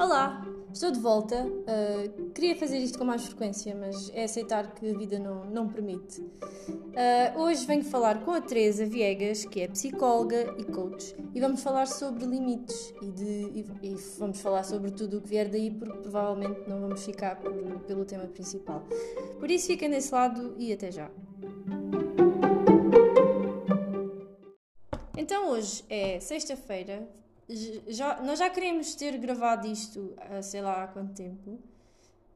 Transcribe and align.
Olá, 0.00 0.42
estou 0.72 0.90
de 0.90 0.98
volta. 0.98 1.44
Uh, 1.44 2.30
queria 2.30 2.56
fazer 2.56 2.78
isto 2.78 2.98
com 2.98 3.04
mais 3.04 3.26
frequência, 3.26 3.76
mas 3.78 4.10
é 4.14 4.24
aceitar 4.24 4.74
que 4.74 4.88
a 4.88 4.96
vida 4.96 5.18
não, 5.18 5.44
não 5.44 5.68
permite. 5.68 6.22
Uh, 6.22 7.38
hoje 7.38 7.66
venho 7.66 7.84
falar 7.84 8.24
com 8.24 8.30
a 8.30 8.40
Teresa 8.40 8.86
Viegas, 8.86 9.44
que 9.44 9.60
é 9.60 9.68
psicóloga 9.68 10.54
e 10.56 10.64
coach, 10.64 11.14
e 11.34 11.38
vamos 11.38 11.62
falar 11.62 11.86
sobre 11.86 12.24
limites 12.24 12.94
e, 13.02 13.10
de, 13.10 13.24
e, 13.24 13.66
e 13.82 13.94
vamos 14.18 14.40
falar 14.40 14.64
sobre 14.64 14.90
tudo 14.90 15.18
o 15.18 15.20
que 15.20 15.28
vier 15.28 15.50
daí, 15.50 15.70
porque 15.70 15.98
provavelmente 15.98 16.62
não 16.66 16.80
vamos 16.80 17.04
ficar 17.04 17.36
por, 17.36 17.52
pelo 17.80 18.06
tema 18.06 18.24
principal. 18.24 18.82
Por 19.38 19.50
isso, 19.50 19.66
fiquem 19.66 19.90
desse 19.90 20.14
lado 20.14 20.54
e 20.56 20.72
até 20.72 20.90
já. 20.90 21.10
Então, 25.14 25.50
hoje 25.50 25.84
é 25.90 26.18
sexta-feira, 26.20 27.06
já, 27.88 28.22
nós 28.22 28.38
já 28.38 28.48
queríamos 28.48 28.94
ter 28.94 29.16
gravado 29.18 29.66
isto 29.66 30.14
há 30.16 30.42
sei 30.42 30.60
lá 30.60 30.84
há 30.84 30.88
quanto 30.88 31.14
tempo, 31.14 31.58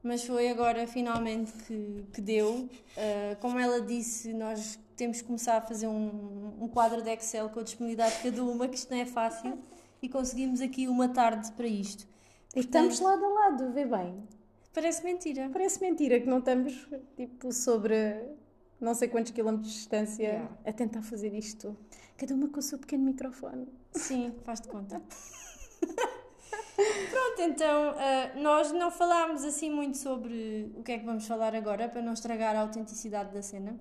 mas 0.03 0.23
foi 0.23 0.49
agora 0.49 0.85
finalmente 0.85 1.51
que, 1.63 2.05
que 2.13 2.21
deu. 2.21 2.51
Uh, 2.51 3.35
como 3.39 3.57
ela 3.57 3.81
disse, 3.81 4.33
nós 4.33 4.77
temos 4.95 5.21
que 5.21 5.27
começar 5.27 5.57
a 5.57 5.61
fazer 5.61 5.87
um, 5.87 6.53
um 6.61 6.67
quadro 6.67 7.01
de 7.01 7.09
Excel 7.09 7.49
com 7.49 7.59
a 7.59 7.63
disponibilidade 7.63 8.17
de 8.17 8.23
cada 8.23 8.43
uma, 8.43 8.67
que 8.67 8.75
isto 8.75 8.91
não 8.91 8.99
é 8.99 9.05
fácil, 9.05 9.57
e 10.01 10.07
conseguimos 10.07 10.61
aqui 10.61 10.87
uma 10.87 11.09
tarde 11.09 11.51
para 11.53 11.67
isto. 11.67 12.07
E 12.55 12.59
estamos 12.59 12.99
lado 12.99 13.25
a 13.25 13.27
lado, 13.27 13.71
vê 13.71 13.85
bem. 13.85 14.23
Parece 14.73 15.03
mentira. 15.03 15.49
Parece 15.51 15.81
mentira 15.81 16.19
que 16.19 16.27
não 16.27 16.39
estamos 16.39 16.87
tipo 17.15 17.51
sobre 17.51 17.95
não 18.79 18.93
sei 18.93 19.07
quantos 19.07 19.31
quilómetros 19.31 19.71
de 19.71 19.77
distância 19.79 20.23
yeah. 20.23 20.51
a 20.65 20.71
tentar 20.71 21.01
fazer 21.01 21.33
isto. 21.33 21.75
Cada 22.17 22.33
uma 22.33 22.47
com 22.47 22.59
o 22.59 22.61
seu 22.61 22.77
pequeno 22.77 23.03
microfone. 23.03 23.67
Sim, 23.91 24.33
faz 24.43 24.61
de 24.61 24.67
conta. 24.67 25.01
Pronto, 27.09 27.41
então 27.41 27.91
uh, 27.91 28.41
nós 28.41 28.71
não 28.71 28.91
falámos 28.91 29.43
assim 29.43 29.69
muito 29.69 29.97
sobre 29.97 30.71
o 30.75 30.83
que 30.83 30.91
é 30.91 30.99
que 30.99 31.05
vamos 31.05 31.25
falar 31.25 31.55
agora 31.55 31.87
para 31.87 32.01
não 32.01 32.13
estragar 32.13 32.55
a 32.55 32.61
autenticidade 32.61 33.33
da 33.33 33.41
cena. 33.41 33.77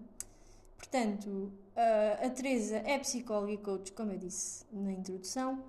Portanto, 0.77 1.29
uh, 1.29 2.27
a 2.27 2.31
Teresa 2.31 2.77
é 2.85 2.99
psicóloga 2.99 3.53
e 3.53 3.59
coach, 3.59 3.93
como 3.93 4.13
eu 4.13 4.19
disse 4.19 4.65
na 4.73 4.93
introdução, 4.93 5.65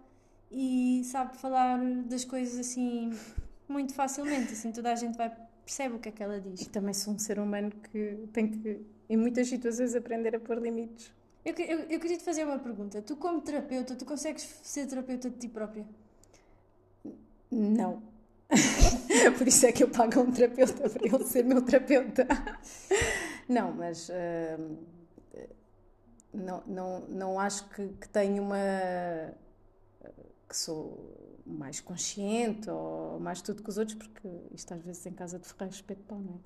e 0.52 1.04
sabe 1.06 1.38
falar 1.38 1.80
das 2.06 2.24
coisas 2.24 2.60
assim 2.60 3.12
muito 3.68 3.94
facilmente, 3.94 4.54
assim 4.54 4.72
toda 4.72 4.92
a 4.92 4.96
gente 4.96 5.18
vai 5.18 5.32
percebe 5.66 5.96
o 5.96 6.00
que 6.00 6.10
é 6.10 6.12
que 6.12 6.24
ela 6.24 6.40
diz. 6.40 6.62
E 6.62 6.70
também 6.70 6.94
sou 6.94 7.14
um 7.14 7.20
ser 7.20 7.40
humano 7.40 7.72
que 7.92 8.28
tem 8.32 8.48
que, 8.48 8.80
em 9.10 9.18
muitas 9.18 9.48
situações, 9.48 9.96
aprender 9.96 10.36
a 10.36 10.40
pôr 10.40 10.62
limites. 10.62 11.12
Eu, 11.46 11.54
eu, 11.54 11.80
eu 11.82 12.00
queria 12.00 12.18
te 12.18 12.24
fazer 12.24 12.44
uma 12.44 12.58
pergunta. 12.58 13.04
Tu, 13.04 13.16
como 13.18 13.40
terapeuta, 13.40 13.96
tu 13.96 14.04
consegues 14.04 14.42
ser 14.64 14.88
terapeuta 14.88 15.30
de 15.30 15.38
ti 15.38 15.48
própria? 15.48 15.86
Não. 17.52 18.02
Por 19.38 19.48
isso 19.48 19.68
é 19.68 19.72
que 19.72 19.84
eu 19.84 19.90
pago 19.90 20.20
a 20.20 20.24
um 20.24 20.32
terapeuta 20.32 20.90
para 20.90 21.06
ele 21.06 21.24
ser 21.24 21.46
meu 21.46 21.62
terapeuta. 21.62 22.28
Não, 23.48 23.72
mas 23.72 24.10
uh, 24.10 24.78
não, 26.34 26.64
não, 26.66 27.00
não 27.02 27.40
acho 27.40 27.70
que, 27.70 27.90
que 27.90 28.10
tenho 28.10 28.42
uma. 28.42 28.58
que 30.50 30.58
sou 30.58 31.44
mais 31.46 31.80
consciente 31.80 32.68
ou 32.72 33.20
mais 33.20 33.40
tudo 33.44 33.62
que 33.62 33.70
os 33.70 33.78
outros, 33.78 33.96
porque 33.96 34.28
isto 34.52 34.74
às 34.74 34.82
vezes 34.82 35.06
em 35.06 35.14
casa 35.14 35.38
de 35.38 35.48
ferreiro 35.48 35.76
espeto 35.76 36.02
de 36.02 36.08
pau, 36.08 36.20
não 36.20 36.40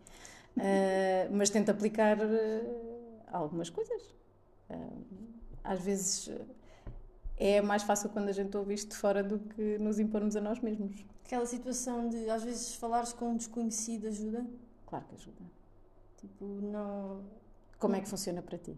é? 0.58 1.28
Uh, 1.30 1.32
mas 1.36 1.50
tento 1.50 1.70
aplicar 1.70 2.18
uh, 2.18 3.22
algumas 3.32 3.70
coisas 3.70 4.19
às 5.64 5.82
vezes 5.82 6.30
é 7.38 7.62
mais 7.62 7.84
fácil 7.84 8.10
quando 8.10 8.30
a 8.30 8.32
gente 8.32 8.56
ouve 8.58 8.74
isto 8.74 8.90
de 8.90 8.98
fora 8.98 9.24
do 9.24 9.40
que 9.40 9.78
nos 9.78 10.00
impormos 10.00 10.36
a 10.36 10.42
nós 10.42 10.60
mesmos. 10.60 11.06
Aquela 11.26 11.46
situação 11.46 12.10
de 12.10 12.30
às 12.30 12.44
vezes 12.44 12.76
falares 12.76 13.14
com 13.14 13.30
um 13.30 13.38
desconhecido 13.38 14.08
ajuda? 14.08 14.46
Claro 14.86 15.06
que 15.06 15.16
ajuda. 15.16 15.44
Tipo, 16.18 16.46
não. 16.46 17.24
Como 17.78 17.96
é 17.96 18.02
que 18.02 18.10
funciona 18.10 18.42
para 18.42 18.58
ti? 18.58 18.78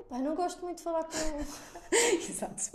Epá, 0.00 0.18
não 0.18 0.34
gosto 0.34 0.62
muito 0.62 0.78
de 0.78 0.82
falar 0.84 1.04
com. 1.04 1.10
Exato. 2.28 2.70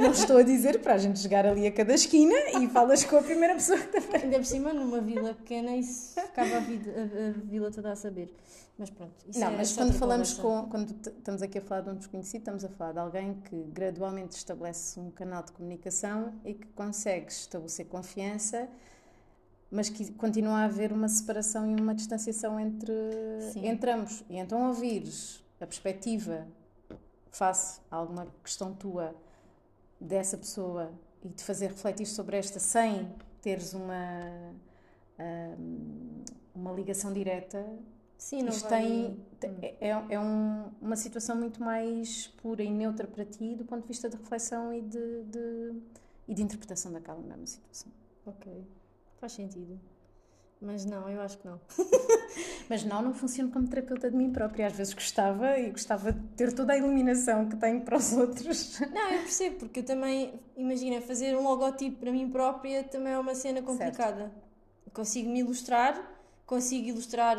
Não 0.00 0.10
estou 0.10 0.38
a 0.38 0.42
dizer 0.42 0.80
para 0.80 0.94
a 0.94 0.98
gente 0.98 1.18
chegar 1.18 1.46
ali 1.46 1.66
a 1.66 1.72
cada 1.72 1.94
esquina 1.94 2.34
e 2.60 2.68
falas 2.68 3.04
com 3.04 3.16
a 3.16 3.22
primeira 3.22 3.54
pessoa 3.54 3.78
que 3.78 3.96
está 3.96 4.18
Ainda 4.18 4.36
por 4.36 4.44
cima, 4.44 4.72
numa 4.72 5.00
vila 5.00 5.34
pequena, 5.34 5.76
isso 5.76 6.20
ficava 6.20 6.56
a, 6.56 6.60
vida, 6.60 6.90
a, 6.90 7.28
a 7.28 7.32
vila 7.32 7.70
toda 7.70 7.92
a 7.92 7.96
saber. 7.96 8.34
Mas 8.76 8.90
pronto. 8.90 9.14
não, 9.36 9.48
é 9.48 9.56
mas 9.56 9.72
quando 9.72 9.92
falamos 9.92 10.34
com. 10.34 10.66
Quando 10.68 10.90
estamos 10.90 11.42
aqui 11.42 11.58
a 11.58 11.60
falar 11.62 11.82
de 11.82 11.90
um 11.90 11.94
desconhecido, 11.94 12.40
estamos 12.40 12.64
a 12.64 12.68
falar 12.68 12.92
de 12.92 12.98
alguém 12.98 13.34
que 13.48 13.56
gradualmente 13.72 14.36
estabelece 14.36 14.98
um 14.98 15.10
canal 15.10 15.44
de 15.44 15.52
comunicação 15.52 16.34
e 16.44 16.54
que 16.54 16.66
consegue 16.68 17.30
estabelecer 17.30 17.86
confiança, 17.86 18.68
mas 19.70 19.88
que 19.88 20.10
continua 20.12 20.58
a 20.58 20.64
haver 20.64 20.92
uma 20.92 21.08
separação 21.08 21.70
e 21.70 21.80
uma 21.80 21.94
distanciação 21.94 22.58
entre, 22.58 22.92
entre 23.56 23.92
ambos. 23.92 24.24
E 24.28 24.38
então 24.38 24.66
ouvires 24.66 25.40
a 25.60 25.66
perspectiva 25.66 26.44
face 27.36 27.80
a 27.90 27.96
alguma 27.96 28.26
questão 28.42 28.74
tua 28.74 29.14
dessa 30.00 30.36
pessoa 30.36 30.92
e 31.22 31.28
te 31.28 31.42
fazer 31.42 31.68
refletir 31.68 32.06
sobre 32.06 32.36
esta 32.36 32.58
sem 32.58 33.12
teres 33.40 33.74
uma. 33.74 34.54
Um, 35.18 36.24
uma 36.54 36.72
ligação 36.72 37.12
direta 37.12 37.64
Sim, 38.24 38.42
não 38.42 38.48
Isto 38.50 38.68
vai... 38.68 39.16
tem, 39.38 39.56
é, 39.80 40.14
é 40.14 40.18
um, 40.18 40.70
uma 40.80 40.96
situação 40.96 41.36
muito 41.36 41.62
mais 41.62 42.28
pura 42.28 42.62
e 42.62 42.70
neutra 42.70 43.06
para 43.06 43.22
ti 43.22 43.54
do 43.54 43.66
ponto 43.66 43.82
de 43.82 43.88
vista 43.88 44.08
de 44.08 44.16
reflexão 44.16 44.72
e 44.72 44.80
de, 44.80 45.24
de, 45.24 45.82
e 46.28 46.34
de 46.34 46.42
interpretação 46.42 46.90
daquela 46.90 47.20
mesma 47.20 47.46
situação. 47.46 47.92
Ok, 48.24 48.64
faz 49.20 49.32
sentido. 49.32 49.78
Mas 50.60 50.84
não, 50.84 51.08
eu 51.08 51.20
acho 51.20 51.38
que 51.38 51.46
não. 51.46 51.60
Mas 52.68 52.84
não, 52.84 53.02
não 53.02 53.12
funciono 53.12 53.50
como 53.50 53.68
terapeuta 53.68 54.10
de 54.10 54.16
mim 54.16 54.32
própria. 54.32 54.66
Às 54.66 54.72
vezes 54.72 54.94
gostava 54.94 55.58
e 55.58 55.70
gostava 55.70 56.12
de 56.12 56.20
ter 56.28 56.52
toda 56.52 56.72
a 56.72 56.76
iluminação 56.76 57.48
que 57.48 57.56
tenho 57.56 57.82
para 57.82 57.96
os 57.96 58.12
outros. 58.12 58.80
Não, 58.90 59.10
eu 59.10 59.20
percebo, 59.20 59.56
porque 59.56 59.80
eu 59.80 59.84
também, 59.84 60.40
imagina, 60.56 61.00
fazer 61.02 61.36
um 61.36 61.42
logotipo 61.42 61.98
para 61.98 62.10
mim 62.10 62.30
própria 62.30 62.82
também 62.82 63.12
é 63.12 63.18
uma 63.18 63.34
cena 63.34 63.60
complicada. 63.60 64.22
Certo. 64.22 64.92
Consigo 64.92 65.28
me 65.28 65.40
ilustrar, 65.40 66.10
consigo 66.46 66.88
ilustrar 66.88 67.36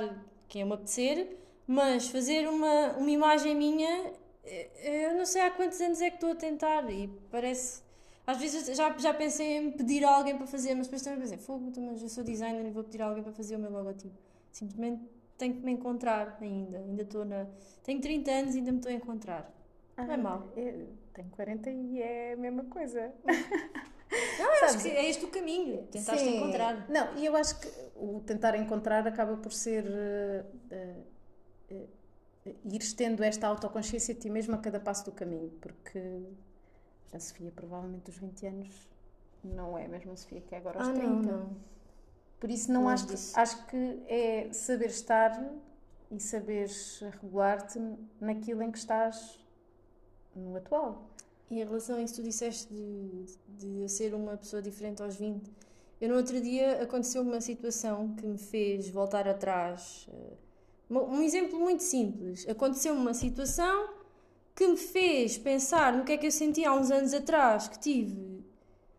quem 0.47 0.61
é 0.61 0.65
me 0.65 0.73
apetecer, 0.73 1.37
mas 1.65 2.07
fazer 2.07 2.47
uma, 2.47 2.97
uma 2.97 3.09
imagem 3.09 3.55
minha, 3.55 4.11
eh, 4.43 5.09
eu 5.09 5.15
não 5.15 5.25
sei 5.25 5.41
há 5.41 5.51
quantos 5.51 5.79
anos 5.81 6.01
é 6.01 6.09
que 6.09 6.17
estou 6.17 6.31
a 6.31 6.35
tentar 6.35 6.89
e 6.91 7.07
parece. 7.31 7.84
Às 8.27 8.37
vezes 8.37 8.75
já, 8.75 8.97
já 8.97 9.13
pensei 9.13 9.57
em 9.57 9.71
pedir 9.71 10.03
a 10.03 10.15
alguém 10.15 10.35
para 10.35 10.47
fazer, 10.47 10.73
mas 10.73 10.87
depois 10.87 11.01
também 11.03 11.19
pensei, 11.19 11.37
fogo, 11.37 11.67
então, 11.67 11.83
mas 11.83 12.01
eu 12.01 12.09
sou 12.09 12.23
designer 12.23 12.65
e 12.65 12.71
vou 12.71 12.83
pedir 12.83 13.01
a 13.01 13.05
alguém 13.05 13.23
para 13.23 13.31
fazer 13.31 13.55
o 13.55 13.59
meu 13.59 13.71
logotipo. 13.71 14.15
Simplesmente 14.51 15.03
tenho 15.37 15.55
que 15.55 15.61
me 15.61 15.71
encontrar 15.71 16.37
ainda. 16.41 16.79
Ainda 16.79 17.03
estou 17.03 17.25
na. 17.25 17.45
Tenho 17.83 18.01
30 18.01 18.31
anos 18.31 18.55
e 18.55 18.59
ainda 18.59 18.71
me 18.71 18.77
estou 18.77 18.91
a 18.91 18.95
encontrar. 18.95 19.53
Ah, 19.97 20.05
não 20.05 20.13
é 20.13 20.17
mal. 20.17 20.47
Eu 20.55 20.87
tenho 21.13 21.29
40 21.29 21.69
e 21.69 22.01
é 22.01 22.33
a 22.33 22.37
mesma 22.37 22.63
coisa. 22.65 23.13
Não, 24.39 24.45
eu 24.45 24.65
acho 24.65 24.81
que 24.81 24.87
é 24.87 25.09
este 25.09 25.25
o 25.25 25.27
caminho, 25.29 25.87
tentaste 25.87 26.23
Sim. 26.23 26.37
encontrar. 26.37 26.89
Não, 26.89 27.17
e 27.17 27.25
eu 27.25 27.35
acho 27.35 27.59
que 27.59 27.67
o 27.95 28.21
tentar 28.25 28.55
encontrar 28.55 29.05
acaba 29.05 29.35
por 29.35 29.51
ser 29.51 29.83
uh, 29.83 30.45
uh, 31.71 31.85
uh, 32.45 32.55
ires 32.63 32.93
tendo 32.93 33.23
esta 33.23 33.47
autoconsciência 33.47 34.13
de 34.13 34.21
ti 34.21 34.29
mesmo 34.29 34.55
a 34.55 34.57
cada 34.59 34.79
passo 34.79 35.05
do 35.05 35.11
caminho, 35.11 35.49
porque 35.59 35.99
a 37.13 37.19
Sofia, 37.19 37.51
provavelmente, 37.55 38.05
dos 38.05 38.17
20 38.17 38.47
anos, 38.47 38.89
não 39.43 39.77
é 39.77 39.85
a 39.85 39.89
mesma 39.89 40.15
Sofia 40.15 40.41
que 40.41 40.55
é 40.55 40.57
agora 40.57 40.79
aos 40.79 40.89
ah, 40.89 40.93
30. 40.93 41.09
Não, 41.09 41.21
não. 41.21 41.57
Por 42.39 42.49
isso, 42.51 42.71
não, 42.71 42.81
não 42.81 42.89
acho, 42.89 43.07
que, 43.07 43.13
acho 43.13 43.65
que 43.67 44.03
é 44.07 44.49
saber 44.51 44.87
estar 44.87 45.31
e 46.11 46.19
saberes 46.19 46.99
regular-te 46.99 47.79
naquilo 48.19 48.61
em 48.61 48.71
que 48.71 48.77
estás 48.77 49.39
no 50.35 50.55
atual. 50.55 51.09
E 51.49 51.61
em 51.61 51.63
relação 51.63 51.97
a 51.97 52.01
isso, 52.01 52.15
tu 52.15 52.23
disseste 52.23 52.73
de, 52.73 53.25
de 53.83 53.89
ser 53.89 54.13
uma 54.13 54.35
pessoa 54.37 54.61
diferente 54.61 55.01
aos 55.01 55.15
20. 55.15 55.51
Eu, 56.01 56.09
no 56.09 56.15
outro 56.15 56.41
dia, 56.41 56.81
aconteceu 56.81 57.21
uma 57.21 57.39
situação 57.39 58.15
que 58.15 58.25
me 58.25 58.37
fez 58.37 58.89
voltar 58.89 59.27
atrás. 59.27 60.07
Eh, 60.11 60.33
um 60.89 61.21
exemplo 61.21 61.59
muito 61.59 61.83
simples. 61.83 62.47
Aconteceu 62.49 62.93
uma 62.93 63.13
situação 63.13 63.94
que 64.55 64.65
me 64.67 64.77
fez 64.77 65.37
pensar 65.37 65.93
no 65.93 66.05
que 66.05 66.13
é 66.13 66.17
que 66.17 66.27
eu 66.27 66.31
sentia 66.31 66.69
há 66.69 66.73
uns 66.73 66.89
anos 66.89 67.13
atrás, 67.13 67.67
que 67.67 67.77
tive 67.77 68.43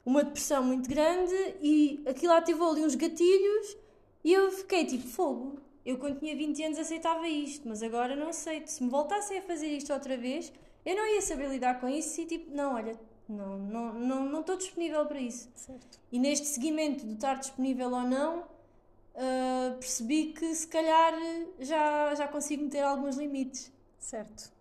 uma 0.04 0.22
depressão 0.22 0.62
muito 0.62 0.88
grande 0.88 1.34
e 1.60 2.04
aquilo 2.06 2.32
ativou 2.34 2.70
ali 2.70 2.84
uns 2.84 2.94
gatilhos 2.94 3.76
e 4.22 4.32
eu 4.32 4.50
fiquei 4.52 4.84
tipo, 4.84 5.06
fogo. 5.08 5.58
Eu, 5.84 5.98
quando 5.98 6.18
tinha 6.18 6.36
20 6.36 6.64
anos, 6.64 6.78
aceitava 6.78 7.28
isto, 7.28 7.68
mas 7.68 7.82
agora 7.82 8.16
não 8.16 8.28
aceito. 8.28 8.68
Se 8.68 8.82
me 8.82 8.90
voltassem 8.90 9.38
a 9.38 9.42
fazer 9.42 9.68
isto 9.68 9.92
outra 9.92 10.16
vez, 10.16 10.52
eu 10.84 10.96
não 10.96 11.06
ia 11.06 11.22
saber 11.22 11.48
lidar 11.48 11.80
com 11.80 11.88
isso 11.88 12.20
e 12.20 12.26
tipo, 12.26 12.54
não, 12.54 12.74
olha, 12.74 12.98
não 13.28 13.58
não 13.58 13.94
não 13.94 14.24
não 14.28 14.40
estou 14.40 14.56
disponível 14.56 15.06
para 15.06 15.20
isso. 15.20 15.48
Certo. 15.54 16.00
E 16.10 16.18
neste 16.18 16.46
seguimento 16.46 17.06
de 17.06 17.14
estar 17.14 17.34
disponível 17.34 17.90
ou 17.90 18.02
não, 18.02 18.40
uh, 18.40 19.78
percebi 19.78 20.32
que 20.32 20.54
se 20.54 20.66
calhar 20.66 21.14
já, 21.60 22.14
já 22.14 22.28
consigo 22.28 22.64
meter 22.64 22.82
alguns 22.82 23.16
limites. 23.16 23.72
Certo. 23.98 24.55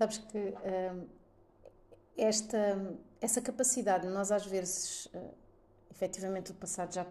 Sabes 0.00 0.16
que 0.16 0.38
uh, 0.38 1.08
esta, 2.16 2.96
essa 3.20 3.38
capacidade 3.42 4.06
de 4.06 4.14
nós 4.14 4.32
às 4.32 4.46
vezes 4.46 5.04
uh, 5.14 5.34
efetivamente 5.90 6.52
o 6.52 6.54
passado 6.54 6.94
já, 6.94 7.06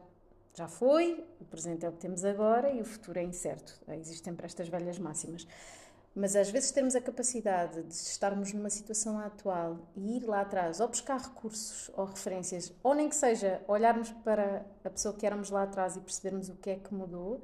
já 0.56 0.68
foi, 0.68 1.24
o 1.40 1.46
presente 1.46 1.86
é 1.86 1.90
o 1.90 1.92
que 1.92 2.00
temos 2.00 2.26
agora 2.26 2.72
e 2.72 2.82
o 2.82 2.86
futuro 2.86 3.20
é 3.20 3.24
incerto. 3.24 3.80
Existem 3.90 4.34
sempre 4.34 4.48
estas 4.48 4.68
velhas 4.70 4.98
máximas. 4.98 5.46
Mas 6.16 6.36
às 6.36 6.50
vezes 6.50 6.72
termos 6.72 6.96
a 6.96 7.02
capacidade 7.02 7.84
de 7.84 7.94
estarmos 7.94 8.54
numa 8.54 8.72
situação 8.72 9.20
atual 9.20 9.78
e 9.96 10.18
ir 10.18 10.26
lá 10.26 10.42
atrás, 10.42 10.80
ou 10.80 10.88
buscar 10.88 11.22
recursos 11.22 11.92
ou 11.96 12.06
referências, 12.06 12.74
ou 12.82 12.96
nem 12.96 13.08
que 13.08 13.16
seja 13.16 13.62
olharmos 13.68 14.10
para 14.24 14.66
a 14.84 14.90
pessoa 14.90 15.14
que 15.14 15.28
éramos 15.28 15.52
lá 15.52 15.62
atrás 15.62 15.96
e 15.96 16.00
percebermos 16.00 16.50
o 16.50 16.56
que 16.56 16.72
é 16.72 16.76
que 16.78 16.92
mudou, 16.92 17.40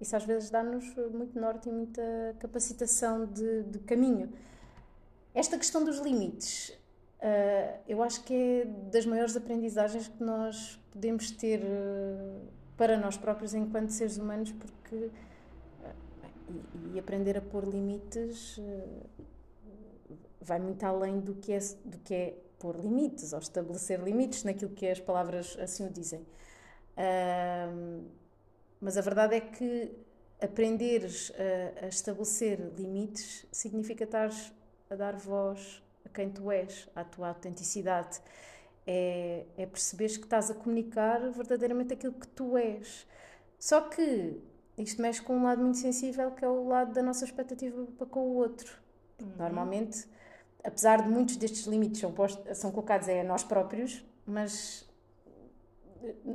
isso 0.00 0.16
às 0.16 0.24
vezes 0.24 0.48
dá-nos 0.48 0.96
muito 1.12 1.38
norte 1.38 1.68
e 1.68 1.72
muita 1.72 2.00
capacitação 2.38 3.26
de, 3.26 3.64
de 3.64 3.80
caminho. 3.80 4.32
Esta 5.34 5.56
questão 5.58 5.84
dos 5.84 5.98
limites, 5.98 6.70
uh, 7.20 7.80
eu 7.86 8.02
acho 8.02 8.24
que 8.24 8.34
é 8.34 8.64
das 8.90 9.06
maiores 9.06 9.36
aprendizagens 9.36 10.08
que 10.08 10.22
nós 10.22 10.80
podemos 10.90 11.30
ter 11.30 11.60
uh, 11.60 12.48
para 12.76 12.96
nós 12.96 13.16
próprios 13.16 13.54
enquanto 13.54 13.90
seres 13.90 14.16
humanos, 14.18 14.52
porque 14.52 15.10
e, 16.48 16.94
e 16.94 16.98
aprender 16.98 17.36
a 17.36 17.42
pôr 17.42 17.64
limites 17.64 18.58
uh, 18.58 19.06
vai 20.40 20.58
muito 20.58 20.82
além 20.84 21.20
do 21.20 21.34
que, 21.34 21.52
é, 21.52 21.58
do 21.84 21.98
que 21.98 22.14
é 22.14 22.38
pôr 22.58 22.76
limites 22.76 23.32
ou 23.32 23.38
estabelecer 23.38 24.00
limites 24.00 24.44
naquilo 24.44 24.70
que 24.72 24.88
as 24.88 24.98
palavras 24.98 25.56
assim 25.60 25.86
o 25.86 25.90
dizem. 25.90 26.20
Uh, 26.96 28.04
mas 28.80 28.96
a 28.96 29.00
verdade 29.00 29.34
é 29.36 29.40
que 29.40 29.92
aprenderes 30.40 31.32
a, 31.80 31.86
a 31.86 31.88
estabelecer 31.88 32.72
limites 32.76 33.44
significa 33.52 34.04
estar 34.04 34.30
a 34.90 34.94
dar 34.94 35.16
voz 35.16 35.82
a 36.04 36.08
quem 36.08 36.30
tu 36.30 36.50
és, 36.50 36.88
à 36.94 37.04
tua 37.04 37.28
autenticidade. 37.28 38.20
É, 38.86 39.44
é 39.56 39.66
perceberes 39.66 40.16
que 40.16 40.24
estás 40.24 40.50
a 40.50 40.54
comunicar 40.54 41.20
verdadeiramente 41.30 41.92
aquilo 41.92 42.14
que 42.14 42.26
tu 42.28 42.56
és. 42.56 43.06
Só 43.58 43.82
que 43.82 44.40
isto 44.78 45.02
mexe 45.02 45.20
com 45.20 45.36
um 45.36 45.44
lado 45.44 45.60
muito 45.60 45.78
sensível 45.78 46.30
que 46.30 46.44
é 46.44 46.48
o 46.48 46.68
lado 46.68 46.92
da 46.92 47.02
nossa 47.02 47.24
expectativa 47.24 47.84
para 47.98 48.06
com 48.06 48.20
o 48.20 48.34
outro. 48.36 48.72
Uhum. 49.20 49.32
Normalmente, 49.36 50.06
apesar 50.64 51.02
de 51.02 51.08
muitos 51.08 51.36
destes 51.36 51.66
limites 51.66 52.00
são, 52.00 52.12
postos, 52.12 52.56
são 52.56 52.70
colocados 52.70 53.08
a 53.08 53.22
nós 53.24 53.42
próprios, 53.42 54.04
mas 54.24 54.88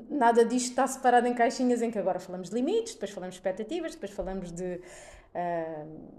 nada 0.10 0.46
disto 0.46 0.70
está 0.70 0.86
separado 0.86 1.28
em 1.28 1.34
caixinhas 1.34 1.82
em 1.82 1.90
que 1.90 1.98
agora 1.98 2.20
falamos 2.20 2.50
de 2.50 2.56
limites, 2.56 2.94
depois 2.94 3.12
falamos 3.12 3.36
de 3.36 3.40
expectativas, 3.40 3.94
depois 3.94 4.12
falamos 4.12 4.52
de, 4.52 4.82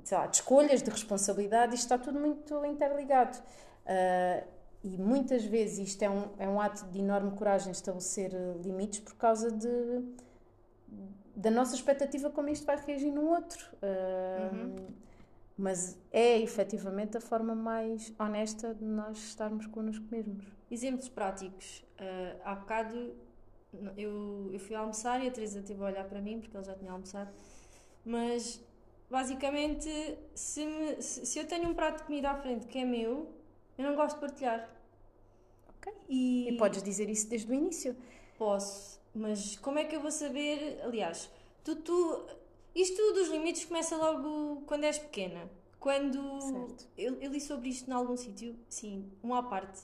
sei 0.03 0.19
lá, 0.19 0.27
de 0.27 0.37
escolhas, 0.37 0.83
de 0.83 0.91
responsabilidade, 0.91 1.75
isto 1.75 1.85
está 1.85 1.99
tudo 1.99 2.19
muito 2.19 2.65
interligado. 2.65 3.39
Uh, 3.85 4.47
e 4.83 4.99
muitas 4.99 5.45
vezes 5.45 5.89
isto 5.89 6.03
é 6.03 6.11
um, 6.11 6.29
é 6.39 6.49
um 6.49 6.61
ato 6.61 6.85
de 6.87 6.99
enorme 6.99 7.31
coragem 7.33 7.73
estabelecer 7.73 8.33
limites 8.63 9.01
por 9.01 9.15
causa 9.15 9.51
de 9.51 10.03
da 11.35 11.51
nossa 11.51 11.75
expectativa 11.75 12.31
como 12.31 12.49
isto 12.49 12.65
vai 12.65 12.77
reagir 12.77 13.11
no 13.11 13.29
outro. 13.29 13.67
Uh, 13.77 14.55
uhum. 14.55 14.87
Mas 15.57 15.99
é 16.13 16.39
efetivamente 16.39 17.17
a 17.17 17.21
forma 17.21 17.55
mais 17.55 18.13
honesta 18.19 18.75
de 18.75 18.85
nós 18.85 19.19
estarmos 19.19 19.67
connosco 19.67 20.05
mesmos. 20.11 20.45
Exemplos 20.71 21.09
práticos. 21.09 21.85
Uh, 21.99 22.41
há 22.45 22.55
bocado 22.55 23.15
eu, 23.97 24.51
eu 24.53 24.59
fui 24.61 24.77
almoçar 24.77 25.23
e 25.23 25.29
a 25.29 25.31
Teresa 25.31 25.63
teve 25.63 25.83
a 25.83 25.87
olhar 25.87 26.05
para 26.05 26.21
mim 26.21 26.41
porque 26.41 26.57
ele 26.57 26.65
já 26.65 26.75
tinha 26.75 26.93
almoçado. 26.93 27.33
Mas 28.05 28.63
basicamente, 29.11 29.89
se, 30.35 30.65
me, 30.65 31.03
se, 31.03 31.27
se 31.27 31.39
eu 31.39 31.47
tenho 31.47 31.69
um 31.69 31.75
prato 31.75 31.99
de 31.99 32.05
comida 32.05 32.31
à 32.31 32.37
frente 32.37 32.67
que 32.67 32.79
é 32.79 32.85
meu, 32.85 33.33
eu 33.79 33.85
não 33.85 33.95
gosto 33.95 34.17
de 34.17 34.21
partilhar. 34.21 34.69
Ok. 35.77 35.93
E, 36.09 36.49
e 36.49 36.57
podes 36.57 36.83
dizer 36.83 37.09
isso 37.09 37.29
desde 37.29 37.51
o 37.51 37.55
início. 37.55 37.97
Posso 38.39 38.95
mas 39.15 39.57
como 39.57 39.79
é 39.79 39.85
que 39.85 39.95
eu 39.95 40.01
vou 40.01 40.11
saber? 40.11 40.81
Aliás, 40.83 41.31
tu, 41.63 41.77
tu, 41.77 42.27
isto 42.75 43.13
dos 43.13 43.29
limites 43.29 43.65
começa 43.65 43.97
logo 43.97 44.63
quando 44.67 44.85
és 44.85 44.99
pequena. 44.99 45.49
Quando 45.79 46.19
eu, 46.97 47.21
eu, 47.21 47.31
li 47.31 47.41
sobre 47.41 47.69
isto 47.69 47.89
em 47.89 47.93
algum 47.93 48.17
sítio, 48.17 48.57
sim, 48.69 49.13
uma 49.23 49.39
à 49.39 49.43
parte. 49.43 49.83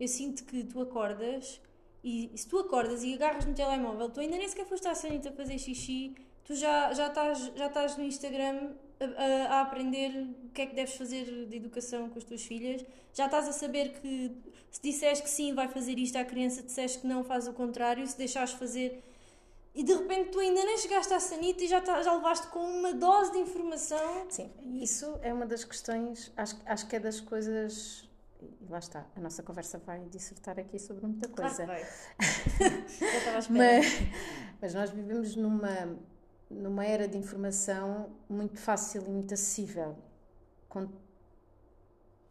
Eu 0.00 0.08
sinto 0.08 0.44
que 0.44 0.64
tu 0.64 0.80
acordas 0.80 1.60
e 2.02 2.32
se 2.34 2.48
tu 2.48 2.58
acordas 2.58 3.04
e 3.04 3.14
agarras 3.14 3.44
no 3.44 3.54
telemóvel, 3.54 4.10
tu 4.10 4.18
ainda 4.18 4.36
nem 4.36 4.48
sequer 4.48 4.66
foste 4.66 4.88
à 4.88 4.94
sanita 4.94 5.30
fazer 5.30 5.58
xixi, 5.58 6.16
tu 6.52 6.56
já, 6.56 6.92
já, 6.92 7.08
estás, 7.08 7.38
já 7.56 7.66
estás 7.66 7.96
no 7.96 8.04
Instagram 8.04 8.72
a, 9.00 9.54
a, 9.54 9.60
aprender 9.62 10.10
o 10.44 10.50
que 10.50 10.62
é 10.62 10.66
que 10.66 10.74
deves 10.74 10.94
fazer 10.94 11.46
de 11.46 11.56
educação 11.56 12.10
com 12.10 12.18
as 12.18 12.24
tuas 12.24 12.42
filhas, 12.42 12.84
já 13.14 13.24
estás 13.24 13.48
a 13.48 13.52
saber 13.52 13.94
que 13.94 14.30
se 14.70 14.80
disseres 14.82 15.20
que 15.20 15.30
sim, 15.30 15.54
vai 15.54 15.68
fazer 15.68 15.98
isto 15.98 16.16
à 16.16 16.24
criança, 16.24 16.62
disseste 16.62 17.00
que 17.00 17.06
não, 17.06 17.24
faz 17.24 17.48
o 17.48 17.52
contrário, 17.52 18.06
se 18.06 18.16
deixares 18.16 18.52
fazer. 18.52 19.02
E 19.74 19.82
de 19.82 19.94
repente 19.94 20.30
tu 20.30 20.38
ainda 20.38 20.62
nem 20.62 20.76
chegaste 20.76 21.14
à 21.14 21.18
sanita 21.18 21.64
e 21.64 21.66
já, 21.66 21.80
tá, 21.80 22.02
já 22.02 22.12
levaste 22.12 22.46
com 22.48 22.60
uma 22.60 22.92
dose 22.92 23.32
de 23.32 23.38
informação. 23.38 24.26
Sim, 24.28 24.50
isso 24.82 25.18
é 25.22 25.32
uma 25.32 25.46
das 25.46 25.64
questões, 25.64 26.30
acho, 26.36 26.56
acho 26.66 26.86
que 26.86 26.96
é 26.96 27.00
das 27.00 27.20
coisas 27.20 28.06
e 28.42 28.66
lá 28.68 28.78
está, 28.78 29.06
a 29.16 29.20
nossa 29.20 29.42
conversa 29.42 29.78
vai 29.78 30.00
dissertar 30.10 30.58
aqui 30.58 30.78
sobre 30.78 31.06
muita 31.06 31.28
coisa. 31.28 31.64
Claro 31.64 31.72
à 33.34 33.38
espera. 33.38 33.46
mas, 33.50 33.86
mas 34.60 34.74
nós 34.74 34.90
vivemos 34.90 35.36
numa, 35.36 35.96
numa 36.52 36.84
era 36.84 37.08
de 37.08 37.16
informação 37.16 38.10
muito 38.28 38.58
fácil 38.58 39.02
e 39.02 39.08
muito 39.08 39.34
acessível, 39.34 39.96
com 40.68 40.88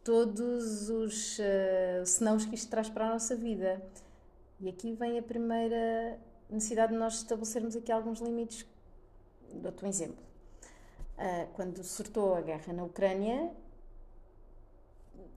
todos 0.04 0.88
os 0.88 1.38
uh, 1.38 2.04
senãos 2.04 2.44
que 2.44 2.54
isto 2.54 2.70
traz 2.70 2.88
para 2.88 3.06
a 3.06 3.12
nossa 3.12 3.36
vida. 3.36 3.82
E 4.60 4.68
aqui 4.68 4.92
vem 4.94 5.18
a 5.18 5.22
primeira 5.22 6.18
necessidade 6.48 6.92
de 6.92 6.98
nós 6.98 7.14
estabelecermos 7.14 7.74
aqui 7.76 7.90
alguns 7.90 8.20
limites. 8.20 8.66
Dou-te 9.54 9.84
um 9.84 9.88
exemplo. 9.88 10.22
Uh, 11.18 11.46
quando 11.54 11.82
surtou 11.84 12.34
a 12.34 12.40
guerra 12.40 12.72
na 12.72 12.84
Ucrânia, 12.84 13.52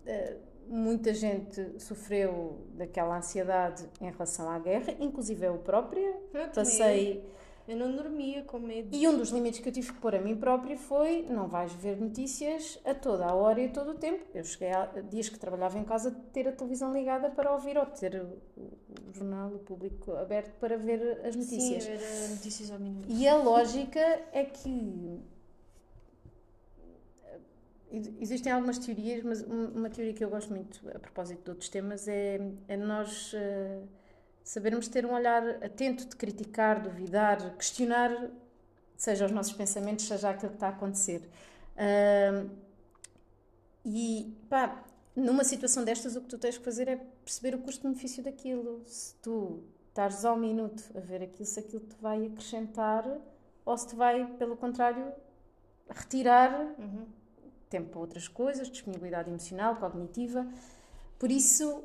uh, 0.05 0.39
muita 0.67 1.13
gente 1.13 1.79
sofreu 1.79 2.59
daquela 2.73 3.17
ansiedade 3.17 3.87
em 4.01 4.09
relação 4.09 4.49
à 4.49 4.57
guerra, 4.59 4.95
inclusive 4.99 5.45
eu 5.45 5.57
própria. 5.59 6.17
Eu 6.33 6.49
Passei 6.49 7.23
eu 7.67 7.75
não 7.75 7.95
dormia 7.95 8.43
com 8.43 8.59
medo. 8.59 8.95
E 8.95 9.07
um 9.07 9.17
dos 9.17 9.29
limites 9.29 9.59
que 9.59 9.67
eu 9.67 9.73
tive 9.73 9.91
que 9.91 9.99
pôr 9.99 10.15
a 10.15 10.21
mim 10.21 10.35
própria 10.35 10.77
foi: 10.77 11.23
não 11.23 11.47
vais 11.47 11.73
ver 11.73 11.99
notícias 11.99 12.79
a 12.85 12.93
toda 12.93 13.25
a 13.25 13.33
hora 13.33 13.59
e 13.59 13.65
a 13.65 13.69
todo 13.69 13.91
o 13.91 13.93
tempo. 13.95 14.23
Eu 14.33 14.43
cheguei 14.43 14.71
a 14.71 14.85
dias 15.09 15.29
que 15.29 15.39
trabalhava 15.39 15.79
em 15.79 15.83
casa 15.83 16.11
de 16.11 16.19
ter 16.31 16.47
a 16.47 16.51
televisão 16.51 16.93
ligada 16.93 17.29
para 17.31 17.51
ouvir 17.51 17.77
ou 17.77 17.85
ter 17.85 18.21
o, 18.21 19.13
jornal, 19.13 19.49
o 19.49 19.59
público 19.59 20.11
aberto 20.13 20.53
para 20.59 20.77
ver 20.77 21.21
as 21.25 21.35
notícias. 21.35 21.83
Sim, 21.83 21.95
ver 21.95 22.29
notícias 22.29 22.71
ao 22.71 22.79
minuto. 22.79 23.07
E 23.09 23.27
a 23.27 23.35
lógica 23.35 23.99
é 24.31 24.45
que 24.45 25.19
existem 28.19 28.51
algumas 28.51 28.77
teorias, 28.77 29.23
mas 29.23 29.41
uma 29.41 29.89
teoria 29.89 30.13
que 30.13 30.23
eu 30.23 30.29
gosto 30.29 30.53
muito 30.53 30.81
a 30.93 30.99
propósito 30.99 31.43
de 31.43 31.49
outros 31.49 31.69
temas 31.69 32.07
é, 32.07 32.39
é 32.67 32.77
nós. 32.77 33.33
Uh, 33.33 34.04
sabermos 34.45 34.87
ter 34.87 35.07
um 35.07 35.13
olhar 35.13 35.43
atento 35.63 36.05
de 36.05 36.15
criticar, 36.15 36.79
duvidar, 36.79 37.57
questionar, 37.57 38.29
seja 38.95 39.25
os 39.25 39.31
nossos 39.31 39.53
pensamentos, 39.53 40.05
seja 40.05 40.29
aquilo 40.29 40.51
que 40.51 40.57
está 40.57 40.67
a 40.67 40.69
acontecer. 40.69 41.27
Uh, 41.75 42.49
e 43.83 44.37
pá, 44.47 44.85
numa 45.15 45.43
situação 45.43 45.83
destas, 45.83 46.15
o 46.15 46.21
que 46.21 46.27
tu 46.27 46.37
tens 46.37 46.59
que 46.59 46.63
fazer 46.63 46.87
é 46.87 46.95
perceber 46.95 47.55
o 47.55 47.59
custo-benefício 47.59 48.23
daquilo. 48.23 48.83
Se 48.85 49.15
tu 49.15 49.63
estares 49.89 50.23
ao 50.23 50.37
minuto 50.37 50.83
a 50.95 50.99
ver 50.99 51.23
aquilo, 51.23 51.45
se 51.45 51.59
aquilo 51.59 51.83
te 51.83 51.95
vai 51.99 52.27
acrescentar 52.27 53.03
ou 53.65 53.75
se 53.75 53.87
te 53.87 53.95
vai, 53.95 54.27
pelo 54.37 54.55
contrário, 54.55 55.11
retirar 55.89 56.75
uhum. 56.77 57.07
tempo 57.67 57.89
para 57.89 57.99
outras 57.99 58.27
coisas, 58.27 58.69
disponibilidade 58.69 59.27
emocional, 59.27 59.75
cognitiva. 59.77 60.47
Por 61.17 61.31
isso, 61.31 61.83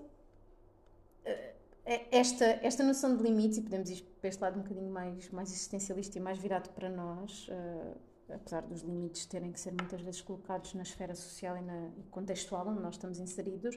esta, 2.11 2.45
esta 2.63 2.85
noção 2.85 3.17
de 3.17 3.23
limites, 3.23 3.59
e 3.59 3.63
podemos 3.63 3.91
ir 3.91 4.03
para 4.21 4.29
este 4.29 4.41
lado 4.41 4.59
um 4.59 4.63
bocadinho 4.63 4.91
mais, 4.91 5.29
mais 5.31 5.51
existencialista 5.51 6.19
e 6.19 6.21
mais 6.21 6.39
virado 6.39 6.71
para 6.71 6.89
nós, 6.89 7.49
uh, 7.49 7.97
apesar 8.33 8.63
dos 8.63 8.83
limites 8.83 9.27
terem 9.27 9.51
que 9.51 9.59
ser 9.59 9.73
muitas 9.73 10.01
vezes 10.01 10.21
colocados 10.21 10.73
na 10.75 10.83
esfera 10.83 11.15
social 11.17 11.57
e, 11.57 11.63
na, 11.63 11.91
contextual 12.11 12.69
onde 12.69 12.81
nós 12.81 12.95
estamos 12.95 13.19
inseridos, 13.19 13.77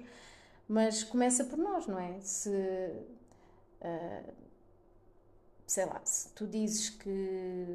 mas 0.68 1.04
começa 1.04 1.44
por 1.44 1.58
nós, 1.58 1.88
não 1.88 2.00
é? 2.00 2.20
Se, 2.22 2.50
uh, 2.50 4.34
sei 5.66 5.86
lá, 5.86 6.00
se 6.06 6.32
tu 6.34 6.46
dizes 6.46 6.92
que 6.92 7.66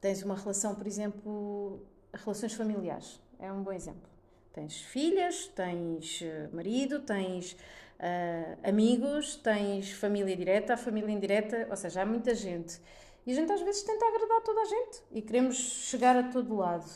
tens 0.00 0.22
uma 0.22 0.34
relação, 0.34 0.74
por 0.74 0.86
exemplo, 0.86 1.86
relações 2.14 2.54
familiares, 2.54 3.20
é 3.38 3.52
um 3.52 3.62
bom 3.62 3.72
exemplo. 3.72 4.08
Tens 4.52 4.80
filhas, 4.80 5.46
tens 5.48 6.20
eh, 6.22 6.48
marido, 6.52 7.00
tens 7.00 7.56
uh, 7.98 8.68
amigos, 8.68 9.36
tens 9.36 9.90
família 9.92 10.36
direta, 10.36 10.76
família 10.76 11.10
indireta, 11.10 11.66
ou 11.70 11.76
seja, 11.76 12.02
há 12.02 12.06
muita 12.06 12.34
gente. 12.34 12.80
E 13.26 13.32
a 13.32 13.34
gente 13.34 13.52
às 13.52 13.60
vezes 13.60 13.82
tenta 13.82 14.06
agradar 14.06 14.42
toda 14.42 14.60
a 14.60 14.64
gente 14.64 15.02
e 15.12 15.20
queremos 15.20 15.56
chegar 15.56 16.16
a 16.16 16.22
todo 16.24 16.56
lado. 16.56 16.88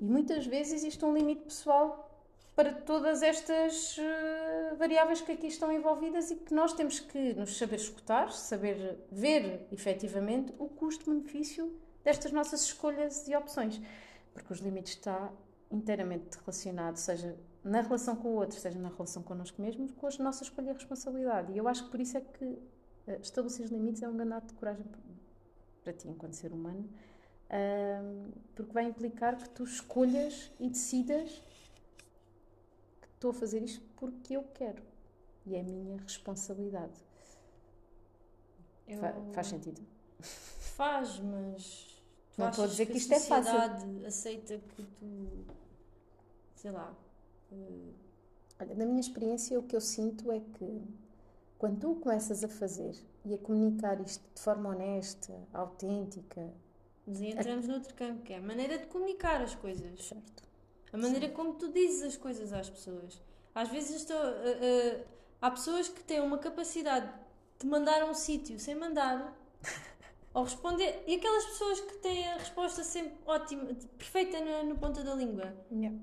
E 0.00 0.04
muitas 0.04 0.46
vezes 0.46 0.74
existe 0.74 1.04
um 1.04 1.14
limite 1.14 1.42
pessoal 1.42 2.08
para 2.54 2.72
todas 2.72 3.22
estas 3.22 3.96
uh, 3.96 4.76
variáveis 4.76 5.22
que 5.22 5.32
aqui 5.32 5.46
estão 5.46 5.72
envolvidas 5.72 6.30
e 6.30 6.36
que 6.36 6.52
nós 6.52 6.74
temos 6.74 7.00
que 7.00 7.32
nos 7.34 7.56
saber 7.56 7.76
escutar, 7.76 8.30
saber 8.30 9.06
ver 9.10 9.66
efetivamente 9.72 10.52
o 10.58 10.68
custo-benefício 10.68 11.72
destas 12.04 12.30
nossas 12.30 12.62
escolhas 12.62 13.26
e 13.26 13.34
opções. 13.34 13.80
Porque 14.34 14.52
os 14.52 14.58
limites 14.58 14.94
está 14.94 15.32
inteiramente 15.70 16.36
relacionado, 16.36 16.96
seja 16.96 17.34
na 17.64 17.80
relação 17.80 18.16
com 18.16 18.28
o 18.28 18.34
outro, 18.34 18.58
seja 18.58 18.78
na 18.78 18.88
relação 18.88 19.22
connosco 19.22 19.60
mesmos, 19.60 19.92
com 19.92 20.06
a 20.06 20.10
nossa 20.22 20.42
escolha 20.42 20.70
e 20.70 20.72
responsabilidade. 20.72 21.52
E 21.52 21.58
eu 21.58 21.68
acho 21.68 21.84
que 21.84 21.90
por 21.90 22.00
isso 22.00 22.16
é 22.16 22.20
que 22.20 22.44
uh, 22.44 22.60
estabelecer 23.20 23.66
limites 23.68 24.02
é 24.02 24.08
um 24.08 24.16
grande 24.16 24.32
ato 24.32 24.48
de 24.48 24.54
coragem 24.54 24.84
para 25.82 25.92
ti, 25.92 26.08
enquanto 26.08 26.34
ser 26.34 26.52
humano, 26.52 26.88
porque 28.54 28.72
vai 28.72 28.84
implicar 28.84 29.36
que 29.36 29.48
tu 29.50 29.64
escolhas 29.64 30.50
e 30.58 30.70
decidas 30.70 31.42
estou 33.14 33.30
a 33.30 33.34
fazer 33.34 33.62
isto 33.62 33.80
porque 33.96 34.36
eu 34.36 34.42
quero 34.54 34.82
e 35.46 35.54
é 35.54 35.60
a 35.60 35.62
minha 35.62 35.96
responsabilidade. 35.98 36.98
Eu... 38.86 38.98
Fa 38.98 39.14
faz 39.32 39.46
sentido? 39.48 39.80
Faz, 40.20 41.20
mas 41.20 42.02
não 42.36 42.48
estou 42.48 42.64
a 42.64 42.68
dizer 42.68 42.86
que, 42.86 42.92
que 42.92 42.98
isto 42.98 43.12
é 43.12 43.20
fácil. 43.20 43.52
A 43.52 43.68
sociedade 43.68 44.06
aceita 44.06 44.58
que 44.58 44.82
tu, 44.82 45.46
sei 46.56 46.70
lá. 46.70 46.94
Olha, 48.60 48.74
na 48.74 48.86
minha 48.86 49.00
experiência, 49.00 49.58
o 49.58 49.62
que 49.62 49.74
eu 49.74 49.80
sinto 49.80 50.30
é 50.30 50.40
que 50.40 50.82
quando 51.58 51.78
tu 51.78 51.94
começas 51.96 52.42
a 52.42 52.48
fazer 52.48 52.94
e 53.24 53.34
a 53.34 53.38
comunicar 53.38 54.00
isto 54.00 54.24
de 54.34 54.40
forma 54.40 54.70
honesta, 54.70 55.32
autêntica. 55.52 56.52
Mas 57.06 57.20
aí 57.20 57.30
entramos 57.30 57.68
a... 57.68 57.72
noutro 57.72 57.94
campo, 57.94 58.22
que 58.22 58.32
é 58.32 58.38
a 58.38 58.40
maneira 58.40 58.78
de 58.78 58.86
comunicar 58.86 59.40
as 59.40 59.54
coisas. 59.54 60.04
Certo. 60.04 60.42
A 60.92 60.96
maneira 60.96 61.28
Sim. 61.28 61.32
como 61.34 61.54
tu 61.54 61.72
dizes 61.72 62.02
as 62.02 62.16
coisas 62.16 62.52
às 62.52 62.68
pessoas. 62.68 63.20
Às 63.54 63.68
vezes 63.68 63.96
estou, 63.96 64.16
uh, 64.16 64.20
uh, 64.20 65.04
há 65.40 65.50
pessoas 65.50 65.88
que 65.88 66.02
têm 66.02 66.20
uma 66.20 66.38
capacidade 66.38 67.12
de 67.58 67.66
mandar 67.66 68.02
a 68.02 68.06
um 68.06 68.14
sítio 68.14 68.58
sem 68.58 68.74
mandar 68.74 69.36
ou 70.34 70.44
responder. 70.44 71.02
E 71.06 71.14
aquelas 71.14 71.44
pessoas 71.46 71.80
que 71.80 71.94
têm 71.98 72.26
a 72.28 72.38
resposta 72.38 72.82
sempre 72.84 73.18
ótima, 73.26 73.72
perfeita 73.96 74.40
no, 74.40 74.68
no 74.70 74.78
ponta 74.78 75.02
da 75.02 75.14
língua. 75.14 75.54
Yeah. 75.70 75.96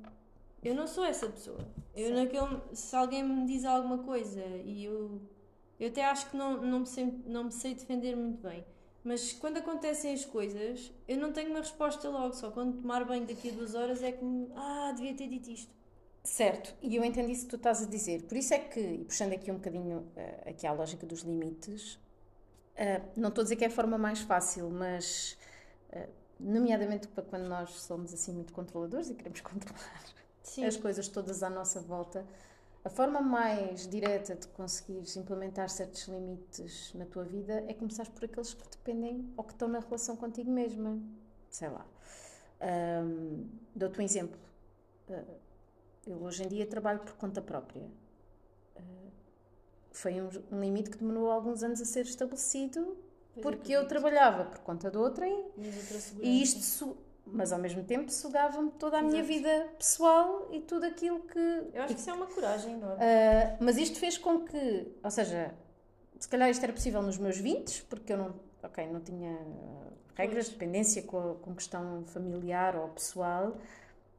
Eu 0.63 0.75
não 0.75 0.87
sou 0.87 1.05
essa 1.05 1.27
pessoa. 1.27 1.65
Eu 1.95 2.13
naquele, 2.13 2.61
se 2.73 2.95
alguém 2.95 3.23
me 3.23 3.45
diz 3.45 3.65
alguma 3.65 3.99
coisa 3.99 4.43
e 4.63 4.85
eu, 4.85 5.21
eu 5.79 5.87
até 5.87 6.03
acho 6.05 6.29
que 6.29 6.37
não, 6.37 6.61
não, 6.61 6.79
me 6.81 6.85
sei, 6.85 7.13
não 7.25 7.45
me 7.45 7.51
sei 7.51 7.73
defender 7.73 8.15
muito 8.15 8.41
bem. 8.41 8.65
Mas 9.03 9.31
quando 9.33 9.57
acontecem 9.57 10.13
as 10.13 10.25
coisas, 10.25 10.91
eu 11.07 11.17
não 11.17 11.31
tenho 11.31 11.49
uma 11.49 11.59
resposta 11.59 12.09
logo, 12.09 12.33
só 12.33 12.51
quando 12.51 12.81
tomar 12.81 13.05
banho 13.05 13.25
daqui 13.25 13.49
a 13.49 13.53
duas 13.53 13.73
horas 13.73 14.03
é 14.03 14.11
que 14.11 14.23
me. 14.23 14.51
Ah, 14.55 14.91
devia 14.95 15.15
ter 15.15 15.27
dito 15.27 15.49
isto. 15.49 15.73
Certo, 16.21 16.75
e 16.81 16.95
eu 16.97 17.03
entendi 17.03 17.31
isso 17.31 17.45
que 17.45 17.51
tu 17.51 17.55
estás 17.55 17.81
a 17.81 17.85
dizer. 17.85 18.23
Por 18.23 18.37
isso 18.37 18.53
é 18.53 18.59
que, 18.59 18.79
e 18.79 19.05
puxando 19.05 19.33
aqui 19.33 19.49
um 19.49 19.55
bocadinho 19.55 19.99
uh, 19.99 20.49
aqui 20.49 20.67
à 20.67 20.73
lógica 20.73 21.07
dos 21.07 21.21
limites, 21.21 21.93
uh, 21.93 23.01
não 23.15 23.29
estou 23.29 23.41
a 23.41 23.43
dizer 23.43 23.55
que 23.55 23.63
é 23.63 23.67
a 23.67 23.71
forma 23.71 23.97
mais 23.97 24.19
fácil, 24.19 24.69
mas, 24.69 25.37
uh, 25.93 26.09
nomeadamente 26.37 27.07
para 27.07 27.23
quando 27.23 27.47
nós 27.47 27.69
somos 27.71 28.13
assim 28.13 28.33
muito 28.33 28.51
controladores 28.51 29.09
e 29.09 29.15
queremos 29.15 29.39
controlar 29.41 30.03
Sim. 30.43 30.65
as 30.65 30.77
coisas 30.77 31.07
todas 31.07 31.43
à 31.43 31.49
nossa 31.49 31.79
volta, 31.79 32.25
a 32.83 32.89
forma 32.89 33.21
mais 33.21 33.87
direta 33.87 34.35
de 34.35 34.47
conseguires 34.47 35.15
implementar 35.17 35.69
certos 35.69 36.07
limites 36.07 36.93
na 36.93 37.05
tua 37.05 37.23
vida 37.23 37.65
é 37.67 37.73
começar 37.73 38.09
por 38.09 38.23
aqueles 38.23 38.53
que 38.53 38.63
dependem 38.69 39.31
ou 39.35 39.43
que 39.43 39.51
estão 39.51 39.67
na 39.67 39.79
relação 39.79 40.15
contigo 40.15 40.49
mesma. 40.49 40.97
Sei 41.49 41.67
lá. 41.67 41.85
Um, 42.61 43.47
Dou-te 43.75 43.99
um 43.99 44.03
exemplo. 44.03 44.39
Uh, 45.09 45.35
eu 46.07 46.23
hoje 46.23 46.43
em 46.43 46.47
dia 46.47 46.65
trabalho 46.65 46.99
por 46.99 47.13
conta 47.13 47.41
própria. 47.41 47.83
Uh, 48.77 49.11
foi 49.91 50.21
um, 50.21 50.29
um, 50.51 50.61
limite 50.61 50.89
que 50.89 50.97
demorou 50.97 51.29
alguns 51.29 51.63
anos 51.63 51.81
a 51.81 51.85
ser 51.85 52.05
estabelecido 52.05 52.97
pois 53.33 53.43
porque 53.43 53.73
eu 53.73 53.87
trabalhava 53.87 54.45
por 54.45 54.59
conta 54.59 54.89
de 54.89 54.97
outrem 54.97 55.45
e 56.21 56.41
isto 56.41 56.95
mas 57.33 57.51
ao 57.51 57.59
mesmo 57.59 57.83
tempo 57.83 58.11
sugava-me 58.11 58.71
toda 58.71 58.97
a 58.97 58.99
Exato. 58.99 59.11
minha 59.11 59.23
vida 59.23 59.67
pessoal 59.77 60.47
e 60.51 60.59
tudo 60.61 60.85
aquilo 60.85 61.19
que. 61.21 61.39
Eu 61.73 61.83
acho 61.83 61.93
que 61.93 61.99
isso 61.99 62.09
é 62.09 62.13
uma 62.13 62.27
coragem 62.27 62.73
enorme. 62.73 62.95
Uh, 62.95 63.57
mas 63.59 63.77
isto 63.77 63.99
fez 63.99 64.17
com 64.17 64.41
que, 64.41 64.87
ou 65.03 65.11
seja, 65.11 65.53
se 66.19 66.27
calhar 66.27 66.49
isto 66.49 66.63
era 66.63 66.73
possível 66.73 67.01
nos 67.01 67.17
meus 67.17 67.37
20, 67.37 67.83
porque 67.85 68.13
eu 68.13 68.17
não, 68.17 68.35
ok, 68.63 68.87
não 68.87 68.99
tinha 68.99 69.37
regras, 70.15 70.45
de 70.45 70.51
dependência 70.51 71.01
com, 71.03 71.31
a, 71.31 71.35
com 71.35 71.55
questão 71.55 72.03
familiar 72.05 72.75
ou 72.75 72.89
pessoal, 72.89 73.57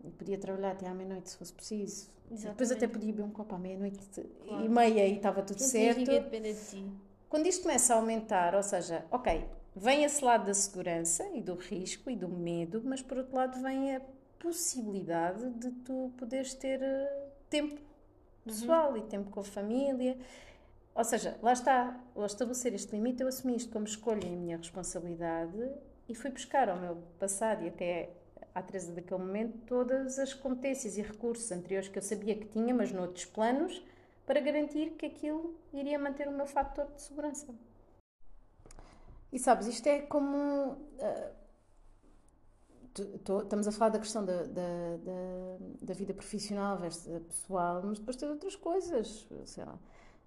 e 0.02 0.10
podia 0.10 0.38
trabalhar 0.38 0.72
até 0.72 0.86
à 0.86 0.94
meia-noite 0.94 1.30
se 1.30 1.36
fosse 1.36 1.52
preciso. 1.52 2.10
Exatamente. 2.30 2.50
Depois 2.52 2.72
até 2.72 2.86
podia 2.88 3.12
beber 3.12 3.24
um 3.24 3.30
copo 3.30 3.54
à 3.54 3.58
meia-noite 3.58 3.98
claro. 4.46 4.64
e 4.64 4.68
meia 4.68 5.06
e 5.06 5.16
estava 5.16 5.42
tudo 5.42 5.60
não 5.60 5.66
certo. 5.66 6.04
Depender 6.04 6.54
de 6.54 6.60
ti. 6.60 6.90
Quando 7.28 7.46
isto 7.46 7.62
começa 7.62 7.94
a 7.94 7.96
aumentar, 7.96 8.54
ou 8.54 8.62
seja, 8.62 9.04
ok, 9.10 9.46
Vem 9.74 10.04
esse 10.04 10.24
lado 10.24 10.46
da 10.46 10.54
segurança 10.54 11.24
e 11.32 11.40
do 11.40 11.54
risco 11.54 12.10
e 12.10 12.16
do 12.16 12.28
medo, 12.28 12.82
mas 12.84 13.00
por 13.00 13.18
outro 13.18 13.36
lado 13.36 13.62
vem 13.62 13.94
a 13.94 14.00
possibilidade 14.38 15.48
de 15.50 15.70
tu 15.70 16.12
poderes 16.16 16.54
ter 16.54 16.82
eh, 16.82 17.28
tempo 17.48 17.80
pessoal 18.44 18.90
uhum. 18.90 18.96
e 18.96 19.02
tempo 19.02 19.30
com 19.30 19.40
a 19.40 19.44
família. 19.44 20.18
Ou 20.94 21.04
seja, 21.04 21.38
lá 21.40 21.52
está, 21.52 21.98
ao 22.16 22.26
estabelecer 22.26 22.74
este 22.74 22.92
limite, 22.92 23.22
eu 23.22 23.28
assumi 23.28 23.54
isto 23.54 23.70
como 23.70 23.84
escolha 23.84 24.26
e 24.26 24.36
minha 24.36 24.56
responsabilidade 24.56 25.70
e 26.08 26.14
fui 26.14 26.30
buscar 26.30 26.68
ao 26.68 26.76
meu 26.76 26.96
passado 27.18 27.62
e 27.64 27.68
até 27.68 28.10
à 28.52 28.60
Teresa 28.60 28.92
daquele 28.92 29.20
momento 29.20 29.56
todas 29.66 30.18
as 30.18 30.34
competências 30.34 30.98
e 30.98 31.02
recursos 31.02 31.52
anteriores 31.52 31.88
que 31.88 31.98
eu 31.98 32.02
sabia 32.02 32.34
que 32.34 32.46
tinha, 32.46 32.74
mas 32.74 32.90
noutros 32.90 33.24
planos, 33.24 33.80
para 34.26 34.40
garantir 34.40 34.90
que 34.90 35.06
aquilo 35.06 35.54
iria 35.72 35.98
manter 35.98 36.26
o 36.26 36.32
meu 36.32 36.46
fator 36.46 36.86
de 36.92 37.00
segurança. 37.00 37.54
E 39.32 39.38
sabes, 39.38 39.66
isto 39.66 39.86
é 39.86 40.00
como. 40.02 40.72
Uh, 40.72 41.40
estamos 43.42 43.68
a 43.68 43.72
falar 43.72 43.90
da 43.90 43.98
questão 43.98 44.24
da, 44.24 44.42
da, 44.42 44.96
da, 45.04 45.56
da, 45.80 45.94
vida 45.94 46.12
profissional 46.12 46.76
versus 46.76 47.22
pessoal, 47.22 47.80
mas 47.84 47.98
depois 47.98 48.16
tem 48.16 48.28
outras 48.28 48.56
coisas. 48.56 49.28
Sei 49.44 49.64
lá, 49.64 49.78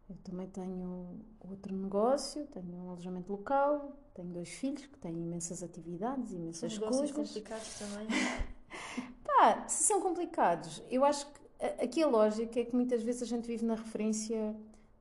eu 0.10 0.16
também 0.24 0.48
tenho 0.48 1.20
outro 1.42 1.76
negócio, 1.76 2.46
tenho 2.48 2.74
um 2.74 2.90
alojamento 2.92 3.32
local, 3.32 3.98
tenho 4.14 4.30
dois 4.30 4.50
filhos 4.50 4.86
que 4.86 4.98
têm 4.98 5.12
imensas 5.12 5.62
atividades, 5.62 6.32
imensas 6.32 6.74
são 6.74 6.88
coisas. 6.88 7.12
complicados 7.12 7.80
também. 7.80 8.08
Pá, 9.24 9.68
se 9.68 9.84
são 9.84 10.02
complicados, 10.02 10.82
eu 10.90 11.04
acho 11.04 11.28
que 11.28 11.44
aqui 11.84 12.02
a 12.02 12.08
lógica 12.08 12.60
é 12.60 12.66
que 12.66 12.76
muitas 12.76 13.04
vezes 13.04 13.24
a 13.24 13.26
gente 13.26 13.46
vive 13.46 13.66
na 13.66 13.76
referência 13.76 14.56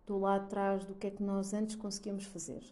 do 0.07 0.19
lá 0.19 0.37
atrás 0.37 0.85
do 0.85 0.95
que 0.95 1.07
é 1.07 1.11
que 1.11 1.23
nós 1.23 1.53
antes 1.53 1.77
conseguíamos 1.77 2.25
fazer. 2.25 2.63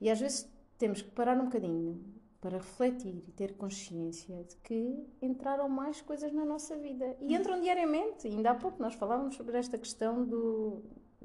E 0.00 0.10
às 0.10 0.20
vezes 0.20 0.48
temos 0.80 1.02
que 1.02 1.10
parar 1.10 1.36
um 1.36 1.44
bocadinho 1.44 2.02
para 2.40 2.56
refletir 2.56 3.22
e 3.28 3.32
ter 3.32 3.54
consciência 3.54 4.42
de 4.44 4.56
que 4.56 5.06
entraram 5.20 5.68
mais 5.68 6.00
coisas 6.00 6.32
na 6.32 6.42
nossa 6.42 6.74
vida. 6.74 7.14
E 7.20 7.34
entram 7.34 7.60
diariamente. 7.60 8.26
Ainda 8.26 8.52
há 8.52 8.54
pouco 8.54 8.82
nós 8.82 8.94
falávamos 8.94 9.36
sobre 9.36 9.58
esta 9.58 9.76
questão 9.76 10.24
do. 10.24 10.82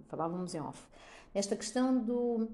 Falávamos 0.07 0.53
em 0.53 0.59
off. 0.59 0.85
Esta 1.33 1.55
questão 1.55 1.97
do. 1.97 2.49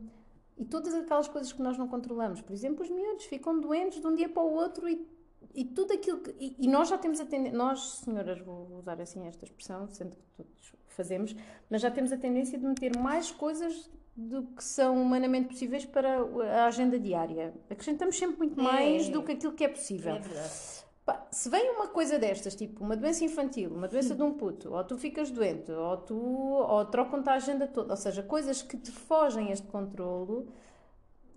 E 0.55 0.63
todas 0.63 0.93
aquelas 0.93 1.27
coisas 1.27 1.51
que 1.51 1.61
nós 1.61 1.75
não 1.75 1.87
controlamos. 1.87 2.39
Por 2.39 2.53
exemplo, 2.53 2.83
os 2.83 2.91
miúdos 2.91 3.25
ficam 3.25 3.59
doentes 3.59 3.99
de 3.99 4.05
um 4.05 4.13
dia 4.13 4.29
para 4.29 4.43
o 4.43 4.53
outro 4.53 4.87
e, 4.87 5.07
e 5.55 5.65
tudo 5.65 5.93
aquilo 5.93 6.19
que. 6.19 6.29
E, 6.39 6.55
e 6.59 6.67
nós 6.67 6.87
já 6.87 6.99
temos 6.99 7.19
a 7.19 7.25
tendência. 7.25 7.57
Nós, 7.57 7.95
senhoras, 8.03 8.39
vou 8.41 8.77
usar 8.77 9.01
assim 9.01 9.25
esta 9.25 9.43
expressão, 9.43 9.87
sendo 9.87 10.15
que 10.15 10.29
todos 10.37 10.73
fazemos, 10.85 11.35
mas 11.67 11.81
já 11.81 11.89
temos 11.89 12.11
a 12.11 12.17
tendência 12.17 12.59
de 12.59 12.65
meter 12.65 12.95
mais 12.95 13.31
coisas 13.31 13.89
do 14.15 14.43
que 14.43 14.63
são 14.63 15.01
humanamente 15.01 15.47
possíveis 15.47 15.85
para 15.85 16.21
a 16.61 16.65
agenda 16.65 16.99
diária. 16.99 17.53
Acrescentamos 17.69 18.17
sempre 18.17 18.37
muito 18.37 18.59
é. 18.59 18.63
mais 18.63 19.07
é, 19.07 19.11
do 19.11 19.23
que 19.23 19.31
aquilo 19.33 19.53
que 19.53 19.63
é 19.63 19.67
possível. 19.69 20.15
É 20.15 20.19
verdade. 20.19 20.81
Pá, 21.05 21.27
se 21.31 21.49
vem 21.49 21.71
uma 21.71 21.87
coisa 21.87 22.19
destas, 22.19 22.55
tipo 22.55 22.83
uma 22.83 22.95
doença 22.95 23.23
infantil, 23.23 23.71
uma 23.73 23.87
doença 23.87 24.13
de 24.13 24.21
um 24.21 24.33
puto, 24.33 24.71
ou 24.73 24.83
tu 24.83 24.97
ficas 24.97 25.31
doente, 25.31 25.71
ou 25.71 25.97
tu 25.97 26.15
ou 26.15 26.85
trocam-te 26.85 27.29
a 27.29 27.33
agenda 27.33 27.67
toda, 27.67 27.93
ou 27.93 27.97
seja, 27.97 28.21
coisas 28.21 28.61
que 28.61 28.77
te 28.77 28.91
fogem 28.91 29.51
este 29.51 29.65
controlo, 29.67 30.47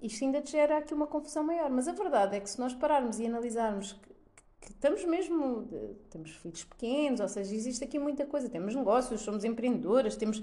isto 0.03 0.23
ainda 0.23 0.43
te 0.43 0.53
gera 0.53 0.79
aqui 0.79 0.93
uma 0.93 1.07
confusão 1.07 1.43
maior. 1.43 1.71
Mas 1.71 1.89
a 1.89 1.93
verdade 1.93 2.37
é 2.37 2.41
que 2.41 2.51
se 2.51 2.61
nós 2.61 2.75
pararmos 2.75 3.19
e 3.19 3.27
analisarmos 3.27 3.95
que, 3.95 4.15
que 4.61 4.71
estamos 4.73 5.03
mesmo, 5.07 5.67
temos 6.11 6.33
filhos 6.33 6.65
pequenos, 6.65 7.21
ou 7.21 7.29
seja, 7.29 7.55
existe 7.55 7.83
aqui 7.85 7.99
muita 7.99 8.27
coisa, 8.27 8.51
temos 8.51 8.75
negócios, 8.75 9.23
somos 9.23 9.45
empreendedoras, 9.45 10.15
temos 10.15 10.43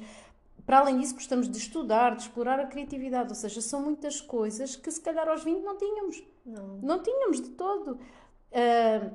para 0.66 0.80
além 0.80 1.00
disso, 1.00 1.14
gostamos 1.14 1.50
de 1.50 1.58
estudar, 1.58 2.16
de 2.16 2.24
explorar 2.24 2.60
a 2.60 2.68
criatividade, 2.68 3.30
ou 3.30 3.36
seja, 3.36 3.62
são 3.62 3.82
muitas 3.82 4.22
coisas 4.22 4.76
que 4.76 4.92
se 4.92 5.02
calhar 5.02 5.28
aos 5.28 5.44
20 5.44 5.62
não 5.62 5.78
tínhamos. 5.78 6.24
Não. 6.46 6.78
Não 6.78 7.02
tínhamos 7.02 7.42
de 7.42 7.50
todo. 7.50 7.94
Uh, 7.94 9.12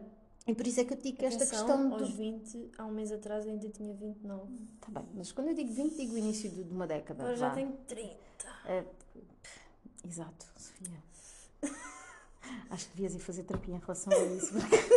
e 0.46 0.54
por 0.54 0.66
isso 0.66 0.80
é 0.80 0.84
que 0.84 0.92
eu 0.94 0.98
digo 0.98 1.18
que 1.18 1.24
esta 1.24 1.46
questão. 1.46 1.92
Aos 1.92 2.10
do... 2.10 2.16
20, 2.16 2.70
há 2.78 2.84
um 2.84 2.92
mês 2.92 3.10
atrás 3.10 3.44
eu 3.44 3.52
ainda 3.52 3.68
tinha 3.68 3.92
29. 3.94 4.52
Está 4.74 5.00
bem, 5.00 5.08
mas 5.14 5.32
quando 5.32 5.48
eu 5.48 5.54
digo 5.54 5.72
20, 5.72 5.96
digo 5.96 6.16
início 6.16 6.50
de, 6.50 6.64
de 6.64 6.72
uma 6.72 6.86
década. 6.86 7.22
Agora 7.22 7.36
já 7.36 7.50
tenho 7.50 7.72
30. 7.86 8.14
Uh, 8.14 8.84
exato, 10.06 10.46
Sofia. 10.56 11.02
Acho 12.70 12.88
que 12.88 12.96
devias 12.96 13.14
ir 13.14 13.18
fazer 13.18 13.42
terapia 13.42 13.74
em 13.74 13.78
relação 13.78 14.12
a 14.12 14.24
isso. 14.24 14.52
Porque... 14.52 14.96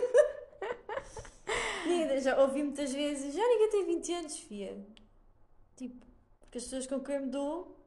já 2.19 2.39
ouvi 2.41 2.63
muitas 2.63 2.91
vezes, 2.91 3.33
já 3.33 3.47
ninguém 3.47 3.69
tem 3.69 3.85
20 3.85 4.13
anos, 4.13 4.39
fia. 4.39 4.85
Tipo, 5.75 6.05
porque 6.49 6.57
as 6.57 6.63
pessoas 6.63 6.87
com 6.87 6.99
quem 6.99 7.15
eu 7.15 7.21
me 7.21 7.27
dou, 7.27 7.77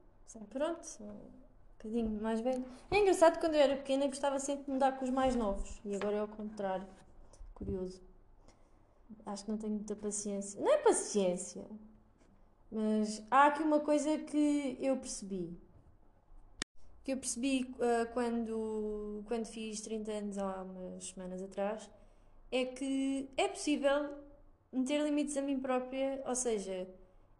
pronto, 0.49 0.85
são 0.85 1.09
um 1.09 1.77
bocadinho 1.77 2.23
mais 2.23 2.41
velho. 2.41 2.65
É 2.93 2.99
engraçado 2.99 3.41
quando 3.41 3.55
eu 3.55 3.61
era 3.61 3.77
pequena 3.77 4.07
gostava 4.07 4.39
sempre 4.39 4.67
de 4.67 4.71
me 4.71 4.79
dar 4.79 4.97
com 4.97 5.05
os 5.05 5.11
mais 5.11 5.35
novos. 5.35 5.81
E 5.85 5.97
agora 5.97 6.15
é 6.15 6.21
ao 6.21 6.29
contrário. 6.29 6.87
Curioso. 7.55 8.01
Acho 9.27 9.45
que 9.45 9.51
não 9.51 9.59
tenho 9.59 9.73
muita 9.73 9.97
paciência. 9.97 10.61
Não 10.61 10.73
é 10.73 10.77
paciência. 10.77 11.67
Mas 12.71 13.21
há 13.29 13.47
aqui 13.47 13.65
uma 13.65 13.81
coisa 13.81 14.17
que 14.19 14.79
eu 14.81 14.97
percebi. 14.97 15.59
Que 17.03 17.15
eu 17.15 17.17
percebi 17.17 17.75
uh, 17.75 18.13
quando, 18.15 19.25
quando 19.27 19.45
fiz 19.47 19.81
30 19.81 20.13
anos 20.13 20.39
há 20.39 20.63
umas 20.63 21.09
semanas 21.09 21.43
atrás. 21.43 21.91
É 22.53 22.65
que 22.65 23.29
é 23.37 23.49
possível 23.49 24.09
meter 24.73 25.03
limites 25.03 25.37
a 25.37 25.43
mim 25.43 25.59
própria. 25.59 26.23
Ou 26.27 26.37
seja, 26.37 26.89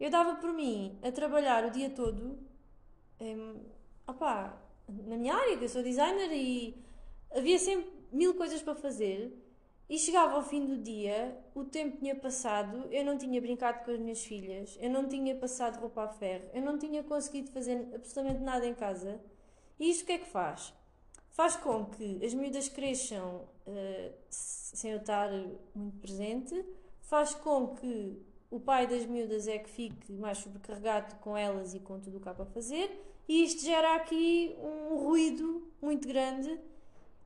eu 0.03 0.11
dava 0.11 0.35
por 0.35 0.53
mim 0.53 0.99
a 1.01 1.13
trabalhar 1.13 1.65
o 1.65 1.71
dia 1.71 1.89
todo. 1.89 2.37
Na 4.89 5.17
minha 5.17 5.33
área, 5.33 5.57
que 5.57 5.65
eu 5.65 5.69
sou 5.69 5.81
designer 5.81 6.33
e 6.33 6.77
havia 7.31 7.57
sempre 7.57 7.89
mil 8.11 8.35
coisas 8.35 8.61
para 8.61 8.75
fazer 8.75 9.33
e 9.89 9.97
chegava 9.97 10.35
ao 10.35 10.43
fim 10.43 10.67
do 10.67 10.77
dia, 10.77 11.39
o 11.55 11.65
tempo 11.65 11.99
tinha 11.99 12.17
passado, 12.17 12.89
eu 12.91 13.05
não 13.05 13.17
tinha 13.17 13.41
brincado 13.41 13.85
com 13.85 13.93
as 13.93 13.99
minhas 14.01 14.25
filhas, 14.25 14.77
eu 14.81 14.91
não 14.91 15.07
tinha 15.07 15.37
passado 15.37 15.79
roupa 15.79 16.03
a 16.03 16.09
ferro, 16.09 16.51
eu 16.53 16.63
não 16.63 16.77
tinha 16.79 17.05
conseguido 17.05 17.53
fazer 17.53 17.89
absolutamente 17.95 18.41
nada 18.43 18.67
em 18.67 18.75
casa. 18.75 19.21
E 19.79 19.89
isto 19.89 20.03
o 20.03 20.07
que 20.07 20.13
é 20.13 20.19
que 20.19 20.27
faz? 20.27 20.75
Faz 21.31 21.55
com 21.55 21.87
que 21.87 22.25
as 22.25 22.35
miúdas 22.35 22.69
cresçam 22.69 23.49
uh, 23.67 24.15
sem 24.29 24.91
eu 24.91 24.99
estar 24.99 25.31
muito 25.75 25.99
presente, 25.99 26.65
faz 27.03 27.35
com 27.35 27.69
que 27.77 28.32
o 28.53 28.61
pai 28.61 28.87
das 28.87 29.05
miúdas 29.07 29.49
é 29.49 29.59
que 29.59 29.69
fique 29.69 30.13
mais 30.13 30.39
sobrecarregado 30.39 31.17
com 31.17 31.37
elas 31.37 31.75
e 31.75 31.81
com 31.81 31.99
tudo 31.99 32.19
o 32.19 32.21
que 32.21 32.29
há 32.29 32.35
para 32.35 32.47
fazer, 32.47 32.89
e 33.29 33.43
isto 33.45 33.63
gera 33.63 33.97
aqui 33.97 34.55
um 34.61 34.97
ruído 34.99 35.69
muito 35.81 36.07
grande 36.07 36.61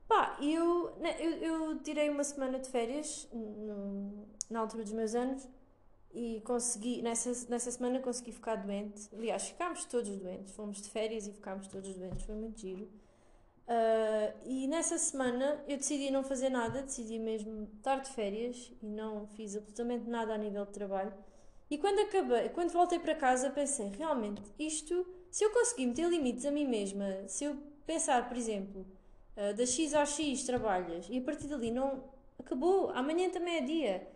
Pá, 0.07 0.37
eu, 0.41 0.95
né, 0.99 1.17
eu, 1.19 1.31
eu 1.31 1.79
tirei 1.79 2.09
uma 2.09 2.23
semana 2.23 2.57
de 2.59 2.69
férias 2.69 3.27
no, 3.33 4.25
na 4.49 4.61
altura 4.61 4.83
dos 4.83 4.93
meus 4.93 5.13
anos 5.13 5.47
e 6.13 6.41
consegui, 6.45 7.01
nessa, 7.01 7.29
nessa 7.49 7.69
semana 7.71 7.99
consegui 7.99 8.31
ficar 8.31 8.55
doente. 8.55 9.09
Aliás, 9.13 9.49
ficámos 9.49 9.83
todos 9.83 10.17
doentes. 10.17 10.53
Fomos 10.53 10.81
de 10.81 10.89
férias 10.89 11.27
e 11.27 11.33
ficámos 11.33 11.67
todos 11.67 11.93
doentes. 11.93 12.23
Foi 12.23 12.35
muito 12.35 12.59
giro. 12.59 12.89
Uh, 13.67 14.33
e 14.45 14.65
nessa 14.65 14.97
semana 14.97 15.61
eu 15.67 15.75
decidi 15.75 16.09
não 16.09 16.23
fazer 16.23 16.49
nada, 16.49 16.81
decidi 16.81 17.19
mesmo 17.19 17.67
estar 17.77 17.97
de 17.97 18.09
férias 18.11 18.71
e 18.81 18.85
não 18.85 19.27
fiz 19.27 19.57
absolutamente 19.57 20.09
nada 20.09 20.33
a 20.33 20.37
nível 20.37 20.65
de 20.65 20.71
trabalho. 20.71 21.13
E 21.69 21.77
quando 21.77 21.99
acabei, 21.99 22.47
quando 22.49 22.71
voltei 22.71 22.97
para 22.97 23.13
casa, 23.13 23.49
pensei, 23.49 23.89
realmente, 23.89 24.41
isto, 24.57 25.05
se 25.29 25.43
eu 25.43 25.51
conseguir 25.51 25.87
meter 25.87 26.07
limites 26.07 26.45
a 26.45 26.51
mim 26.51 26.65
mesma, 26.65 27.27
se 27.27 27.43
eu 27.43 27.57
pensar, 27.85 28.29
por 28.29 28.37
exemplo, 28.37 28.85
uh, 29.35 29.53
das 29.53 29.69
X 29.71 29.93
às 29.93 30.09
X 30.11 30.43
trabalhas 30.43 31.05
e 31.09 31.17
a 31.17 31.21
partir 31.21 31.47
dali 31.47 31.69
não 31.69 32.05
acabou, 32.39 32.91
amanhã 32.91 33.29
também 33.29 33.57
é 33.57 33.61
dia. 33.61 34.07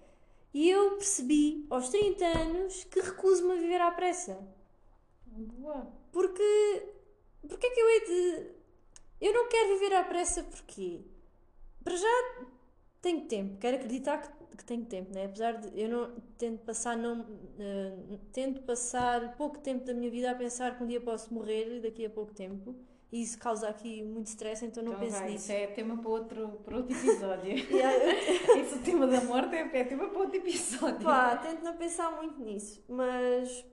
E 0.54 0.70
eu 0.70 0.92
percebi 0.92 1.66
aos 1.70 1.90
30 1.90 2.26
anos 2.26 2.84
que 2.86 3.02
recuso-me 3.02 3.54
a 3.54 3.56
viver 3.56 3.82
à 3.82 3.92
pressa. 3.92 4.38
Boa. 5.26 5.92
Porque 6.12 6.92
porque 7.48 7.68
é 7.68 7.70
que 7.72 7.80
eu 7.80 7.90
hei 7.90 8.00
de. 8.06 8.61
Eu 9.22 9.34
não 9.34 9.48
quero 9.48 9.78
viver 9.78 9.96
à 9.96 10.04
pressa 10.04 10.44
porque 10.44 11.02
para 11.84 11.96
já 11.96 12.46
tenho 13.02 13.22
tempo, 13.22 13.58
quero 13.58 13.78
acreditar 13.78 14.18
que, 14.20 14.58
que 14.58 14.66
tenho 14.66 14.86
tempo, 14.86 15.14
né? 15.14 15.26
apesar 15.26 15.54
de 15.54 15.80
eu 15.80 15.90
não 15.90 16.16
tento 16.38 16.60
passar 16.66 16.98
não 16.98 17.22
uh, 17.22 18.18
tento 18.32 18.62
passar 18.62 19.36
pouco 19.38 19.60
tempo 19.60 19.86
da 19.86 19.94
minha 19.94 20.10
vida 20.10 20.30
a 20.30 20.36
pensar 20.36 20.78
que 20.78 20.84
um 20.84 20.88
dia 20.88 21.02
posso 21.02 21.34
morrer 21.34 21.80
daqui 21.82 22.06
a 22.06 22.10
pouco 22.10 22.34
tempo 22.34 22.76
e 23.12 23.22
isso 23.22 23.38
causa 23.38 23.68
aqui 23.68 24.02
muito 24.04 24.28
stress, 24.28 24.64
então 24.64 24.82
não 24.82 24.94
então 24.94 25.04
penso 25.04 25.20
vai, 25.20 25.32
nisso. 25.32 25.44
Isso 25.44 25.52
é 25.52 25.68
tema 25.68 25.98
para 25.98 26.10
outro, 26.10 26.48
para 26.64 26.78
outro 26.78 26.96
episódio. 26.96 27.52
Esse 28.58 28.80
tema 28.80 29.06
da 29.06 29.22
morte 29.22 29.54
é, 29.54 29.80
é 29.80 29.84
tema 29.84 30.08
para 30.08 30.20
outro 30.20 30.38
episódio. 30.38 31.04
Pá, 31.04 31.36
tento 31.36 31.62
não 31.62 31.76
pensar 31.76 32.10
muito 32.16 32.40
nisso, 32.40 32.82
mas 32.88 33.66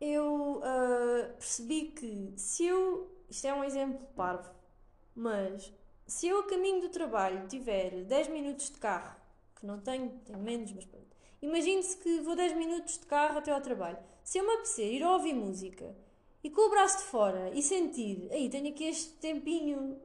eu 0.00 0.56
uh, 0.56 1.32
percebi 1.38 1.92
que 1.92 2.32
se 2.36 2.66
eu. 2.66 3.08
Isto 3.30 3.46
é 3.46 3.54
um 3.54 3.62
exemplo 3.62 4.04
parvo, 4.16 4.50
mas 5.14 5.72
se 6.06 6.26
eu 6.26 6.40
a 6.40 6.46
caminho 6.46 6.80
do 6.80 6.88
trabalho 6.88 7.46
tiver 7.46 8.02
10 8.02 8.28
minutos 8.28 8.70
de 8.70 8.78
carro, 8.78 9.14
que 9.54 9.64
não 9.64 9.78
tenho, 9.78 10.10
tenho 10.24 10.38
menos, 10.38 10.72
mas 10.72 10.84
pronto. 10.84 11.16
Imagine-se 11.40 11.96
que 11.98 12.20
vou 12.20 12.34
10 12.34 12.56
minutos 12.56 12.98
de 12.98 13.06
carro 13.06 13.38
até 13.38 13.52
ao 13.52 13.60
trabalho. 13.60 13.98
Se 14.24 14.38
eu 14.38 14.44
me 14.44 14.52
apetecer 14.54 14.92
ir 14.92 15.04
ouvir 15.04 15.32
música 15.32 15.96
e 16.42 16.50
com 16.50 16.62
o 16.62 16.70
braço 16.70 16.98
de 16.98 17.04
fora 17.04 17.50
e 17.54 17.62
sentir, 17.62 18.28
aí 18.32 18.50
tenho 18.50 18.68
aqui 18.68 18.84
este 18.84 19.10
tempinho 19.14 20.00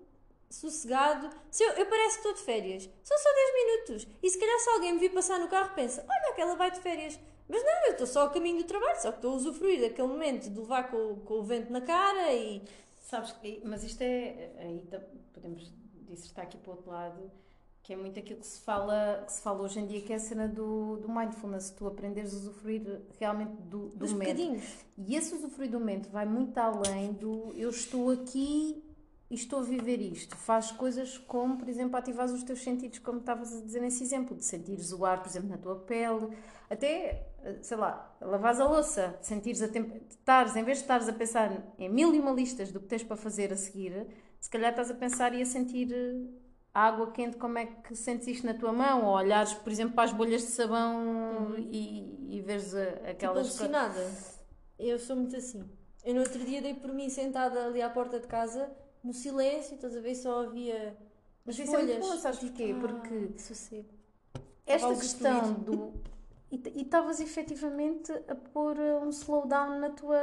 sossegado, 0.47 1.29
se 1.49 1.63
eu, 1.63 1.71
eu 1.71 1.85
parece 1.87 2.21
que 2.21 2.27
estou 2.27 2.33
de 2.33 2.41
férias, 2.41 2.89
são 3.03 3.17
só 3.17 3.29
10 3.33 3.53
minutos. 3.53 4.07
E 4.21 4.29
se 4.29 4.37
calhar 4.39 4.59
se 4.59 4.69
alguém 4.69 4.93
me 4.93 4.99
vir 4.99 5.13
passar 5.13 5.39
no 5.39 5.47
carro 5.47 5.73
pensa, 5.73 6.05
olha 6.07 6.33
que 6.35 6.41
ela 6.41 6.55
vai 6.55 6.69
de 6.69 6.79
férias. 6.79 7.19
Mas 7.47 7.63
não, 7.63 7.85
eu 7.85 7.91
estou 7.91 8.07
só 8.07 8.25
a 8.25 8.29
caminho 8.29 8.57
do 8.57 8.63
trabalho, 8.63 8.99
só 9.01 9.11
que 9.11 9.17
estou 9.17 9.33
a 9.33 9.35
usufruir 9.35 9.81
daquele 9.81 10.07
momento 10.07 10.49
de 10.49 10.59
levar 10.59 10.89
com, 10.89 11.15
com 11.17 11.35
o 11.35 11.43
vento 11.43 11.71
na 11.71 11.81
cara 11.81 12.33
e. 12.33 12.61
Sabes, 13.05 13.35
mas 13.63 13.83
isto 13.83 14.01
é. 14.01 14.51
Aí 14.57 14.83
podemos 15.33 15.71
dissertar 16.07 16.45
aqui 16.45 16.57
para 16.57 16.71
o 16.71 16.75
outro 16.75 16.91
lado 16.91 17.31
que 17.85 17.93
é 17.93 17.95
muito 17.95 18.17
aquilo 18.17 18.39
que 18.39 18.47
se 18.47 18.61
fala, 18.61 19.21
que 19.27 19.31
se 19.31 19.39
fala 19.41 19.61
hoje 19.61 19.79
em 19.79 19.85
dia, 19.85 20.01
que 20.01 20.11
é 20.11 20.15
a 20.15 20.19
cena 20.19 20.47
do, 20.47 20.97
do 20.97 21.07
mindfulness, 21.07 21.69
tu 21.69 21.85
aprenderes 21.85 22.33
a 22.33 22.37
usufruir 22.37 22.81
realmente 23.19 23.61
do, 23.61 23.89
do 23.89 24.09
momento. 24.09 24.59
E 24.97 25.15
esse 25.15 25.35
usufruir 25.35 25.69
do 25.69 25.79
momento 25.79 26.09
vai 26.09 26.25
muito 26.25 26.57
além 26.57 27.13
do 27.13 27.53
eu 27.55 27.69
estou 27.69 28.09
aqui 28.09 28.83
e 29.29 29.35
estou 29.35 29.59
a 29.59 29.61
viver 29.61 30.01
isto. 30.01 30.35
Faz 30.35 30.71
coisas 30.71 31.19
como, 31.19 31.59
por 31.59 31.69
exemplo, 31.69 31.95
ativar 31.95 32.25
os 32.25 32.41
teus 32.41 32.63
sentidos, 32.63 32.97
como 32.97 33.19
estavas 33.19 33.55
a 33.55 33.61
dizer 33.61 33.81
nesse 33.81 34.01
exemplo, 34.01 34.35
de 34.35 34.43
sentires 34.43 34.91
o 34.91 35.05
ar, 35.05 35.21
por 35.21 35.29
exemplo, 35.29 35.49
na 35.49 35.57
tua 35.59 35.75
pele, 35.75 36.35
até, 36.67 37.27
sei 37.61 37.77
lá, 37.77 38.15
lavares 38.21 38.59
a 38.59 38.67
louça, 38.67 39.17
sentires 39.21 39.61
a 39.61 39.67
tempo, 39.67 39.95
estares, 40.09 40.55
em 40.55 40.63
vez 40.63 40.77
de 40.79 40.83
estares 40.83 41.07
a 41.07 41.13
pensar 41.13 41.51
em 41.77 41.89
mil 41.89 42.13
e 42.13 42.19
uma 42.19 42.31
listas 42.31 42.71
do 42.71 42.79
que 42.79 42.87
tens 42.87 43.03
para 43.03 43.15
fazer 43.15 43.51
a 43.53 43.57
seguir, 43.57 44.07
se 44.39 44.49
calhar 44.49 44.71
estás 44.71 44.91
a 44.91 44.93
pensar 44.93 45.33
e 45.33 45.41
a 45.41 45.45
sentir 45.45 45.93
a 46.73 46.87
água 46.87 47.11
quente, 47.11 47.37
como 47.37 47.57
é 47.57 47.65
que 47.65 47.95
sentes 47.95 48.27
isto 48.27 48.45
na 48.45 48.53
tua 48.53 48.73
mão? 48.73 49.05
Ou 49.05 49.13
olhares, 49.13 49.53
por 49.53 49.71
exemplo, 49.71 49.95
para 49.95 50.03
as 50.03 50.11
bolhas 50.11 50.41
de 50.41 50.47
sabão 50.49 51.47
uhum. 51.47 51.55
e, 51.57 52.37
e 52.37 52.41
veres 52.41 52.75
aquelas 52.75 53.47
tipo 53.51 53.63
alucinada. 53.63 54.11
Eu 54.77 54.99
sou 54.99 55.15
muito 55.15 55.35
assim. 55.35 55.63
Eu 56.03 56.13
no 56.13 56.19
outro 56.19 56.43
dia 56.43 56.61
dei 56.61 56.73
por 56.73 56.93
mim 56.93 57.09
sentada 57.09 57.65
ali 57.65 57.81
à 57.81 57.89
porta 57.89 58.19
de 58.19 58.27
casa, 58.27 58.69
no 59.03 59.13
silêncio, 59.13 59.75
estás 59.75 59.95
a 59.95 60.01
ver, 60.01 60.15
só 60.15 60.43
havia 60.43 60.97
Mas 61.45 61.57
isso 61.57 61.71
folhas. 61.71 61.89
é 61.89 61.99
muito 61.99 62.07
bom, 62.07 62.17
sabes 62.17 62.39
porquê? 62.39 62.75
Ah, 62.75 62.79
Porque 62.79 63.39
sossego. 63.39 63.89
esta 64.65 64.95
questão 64.95 65.53
do... 65.53 65.93
E 66.51 66.61
estavas 66.81 67.19
efetivamente 67.19 68.11
a 68.27 68.35
pôr 68.35 68.77
um 68.77 69.09
slowdown 69.09 69.79
na 69.79 69.89
tua, 69.89 70.21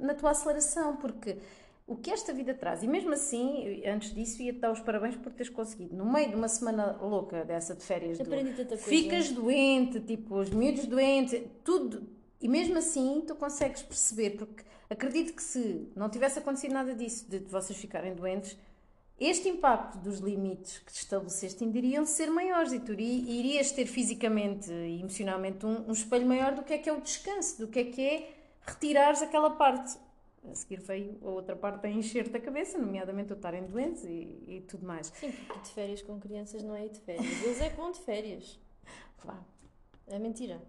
na 0.00 0.14
tua 0.14 0.30
aceleração, 0.30 0.96
porque 0.96 1.38
o 1.86 1.96
que 1.96 2.10
esta 2.10 2.32
vida 2.32 2.54
traz. 2.54 2.82
E 2.82 2.88
mesmo 2.88 3.12
assim, 3.12 3.82
antes 3.86 4.14
disso, 4.14 4.42
ia-te 4.42 4.58
dar 4.58 4.72
os 4.72 4.80
parabéns 4.80 5.16
por 5.16 5.32
teres 5.32 5.50
conseguido. 5.50 5.94
No 5.94 6.10
meio 6.10 6.30
de 6.30 6.34
uma 6.34 6.48
semana 6.48 6.96
louca 7.00 7.44
dessa 7.44 7.74
de 7.74 7.82
férias, 7.82 8.18
do, 8.18 8.76
ficas 8.78 9.30
doente, 9.30 10.00
tipo, 10.00 10.36
os 10.36 10.50
miúdos 10.50 10.86
doentes, 10.86 11.42
tudo. 11.62 12.08
E 12.40 12.48
mesmo 12.48 12.78
assim, 12.78 13.22
tu 13.26 13.34
consegues 13.34 13.82
perceber, 13.82 14.30
porque 14.30 14.64
acredito 14.88 15.34
que 15.34 15.42
se 15.42 15.88
não 15.94 16.08
tivesse 16.08 16.38
acontecido 16.38 16.72
nada 16.72 16.94
disso, 16.94 17.28
de 17.28 17.38
vocês 17.40 17.78
ficarem 17.78 18.14
doentes, 18.14 18.56
este 19.18 19.48
impacto 19.48 19.98
dos 19.98 20.18
limites 20.18 20.78
que 20.78 20.92
te 20.92 21.00
estabeleceste 21.00 21.64
iriam 21.64 22.04
ser 22.04 22.30
maiores 22.30 22.72
e 22.72 22.80
tu 22.80 22.92
irias 22.92 23.70
ter 23.70 23.86
fisicamente 23.86 24.70
e 24.70 25.00
emocionalmente 25.00 25.64
um, 25.64 25.88
um 25.88 25.92
espelho 25.92 26.26
maior 26.26 26.54
do 26.54 26.62
que 26.62 26.72
é 26.72 26.78
que 26.78 26.88
é 26.88 26.92
o 26.92 27.00
descanso, 27.00 27.58
do 27.58 27.68
que 27.68 27.78
é 27.78 27.84
que 27.84 28.00
é 28.02 28.34
retirares 28.66 29.22
aquela 29.22 29.50
parte 29.50 29.96
a 30.50 30.54
seguir 30.54 30.80
veio 30.80 31.18
a 31.22 31.28
outra 31.28 31.56
parte 31.56 31.86
a 31.86 31.90
encher 31.90 32.28
da 32.28 32.38
cabeça, 32.38 32.78
nomeadamente 32.78 33.32
o 33.32 33.36
estarem 33.36 33.64
doentes 33.64 34.04
e, 34.04 34.44
e 34.46 34.64
tudo 34.68 34.86
mais. 34.86 35.06
Sim, 35.06 35.32
porque 35.32 35.60
de 35.60 35.68
férias 35.70 36.02
com 36.02 36.20
crianças 36.20 36.62
não 36.62 36.74
é 36.74 36.84
ir 36.84 36.90
de 36.90 37.00
férias. 37.00 37.42
Eles 37.42 37.60
é 37.60 37.70
que 37.70 37.76
vão 37.76 37.90
de 37.90 38.00
férias. 38.00 38.60
Claro. 39.18 39.44
É 40.06 40.18
mentira. 40.18 40.60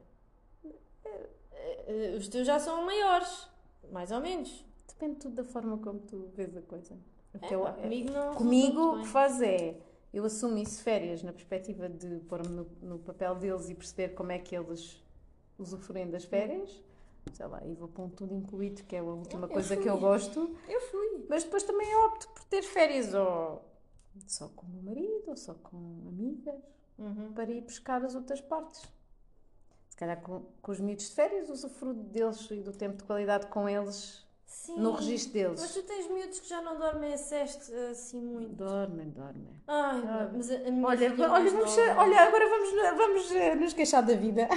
É, 1.04 2.14
é, 2.14 2.16
os 2.16 2.28
teus 2.28 2.48
já 2.48 2.58
são 2.58 2.86
maiores, 2.86 3.50
mais 3.92 4.12
ou 4.12 4.22
menos. 4.22 4.64
Depende 4.88 5.20
tudo 5.20 5.36
da 5.36 5.44
forma 5.44 5.78
como 5.78 6.00
tu 6.00 6.32
vês 6.36 6.56
a 6.56 6.62
coisa. 6.62 6.98
É, 7.42 7.54
eu, 7.54 7.66
comigo 7.66 8.12
não. 8.12 8.36
Comigo 8.36 8.82
o 8.96 9.02
que 9.02 9.08
faz 9.08 9.42
é. 9.42 9.78
Eu 10.14 10.24
assumo 10.26 10.58
isso 10.58 10.82
férias 10.82 11.22
na 11.24 11.34
perspectiva 11.34 11.90
de 11.90 12.20
pôr-me 12.22 12.48
no, 12.48 12.68
no 12.82 13.00
papel 13.00 13.36
deles 13.36 13.70
e 13.70 13.76
perceber 13.76 14.10
como 14.10 14.32
é 14.32 14.40
que 14.40 14.56
eles 14.56 15.04
usufruem 15.58 16.10
das 16.10 16.24
férias 16.24 16.82
sei 17.34 17.48
lá, 17.48 17.62
e 17.66 17.74
vou 17.74 17.88
para 17.88 18.04
um 18.04 18.10
tudo 18.10 18.34
incluído, 18.34 18.84
que 18.84 18.96
é 18.96 19.00
a 19.00 19.04
última 19.04 19.48
eu 19.48 19.50
coisa 19.50 19.76
que 19.76 19.90
eu 19.90 19.98
gosto. 19.98 20.56
Eu 20.68 20.82
fui. 20.82 21.26
Mas 21.28 21.44
depois 21.44 21.64
também 21.64 21.88
opto 22.06 22.28
por 22.30 22.44
ter 22.46 22.62
férias 22.62 23.14
ou 23.14 23.64
só 24.28 24.48
com 24.50 24.66
o 24.66 24.70
meu 24.70 24.84
marido, 24.84 25.24
ou 25.28 25.36
só 25.36 25.54
com 25.56 25.78
amigas. 26.08 26.56
Uhum. 26.98 27.34
para 27.34 27.52
ir 27.52 27.60
buscar 27.60 28.06
as 28.06 28.16
outras 28.16 28.40
partes. 28.40 28.82
Se 29.90 29.98
calhar 29.98 30.22
com, 30.22 30.44
com 30.62 30.72
os 30.72 30.80
miúdos 30.80 31.10
de 31.10 31.14
férias, 31.14 31.50
usufruo 31.50 31.94
deles 31.94 32.50
e 32.52 32.62
do 32.62 32.72
tempo 32.72 32.96
de 32.96 33.04
qualidade 33.04 33.48
com 33.48 33.68
eles 33.68 34.25
Sim. 34.56 34.80
no 34.80 34.94
registro 34.94 35.34
deles. 35.34 35.60
Mas 35.62 35.74
tu 35.74 35.84
tens 35.84 36.08
miúdos 36.10 36.40
que 36.40 36.48
já 36.50 36.62
não 36.62 36.78
dormem 36.80 37.14
a 37.14 37.18
assim 37.92 38.20
muito. 38.22 38.56
Dormem, 38.56 39.10
dormem. 39.10 39.62
Ai, 39.68 40.02
Ah. 40.08 40.30
mas 40.34 40.50
a, 40.50 40.56
a 40.56 40.72
minha 40.72 40.88
Olha, 40.88 41.12
filha 41.12 41.30
olha, 41.32 41.52
vamos, 41.52 41.78
nova, 41.78 42.02
olha, 42.02 42.20
agora 42.22 42.50
vamos, 42.50 42.98
vamos 42.98 43.32
eh, 43.32 43.56
nos 43.56 43.74
queixar 43.74 44.02
da 44.02 44.16
vida. 44.16 44.48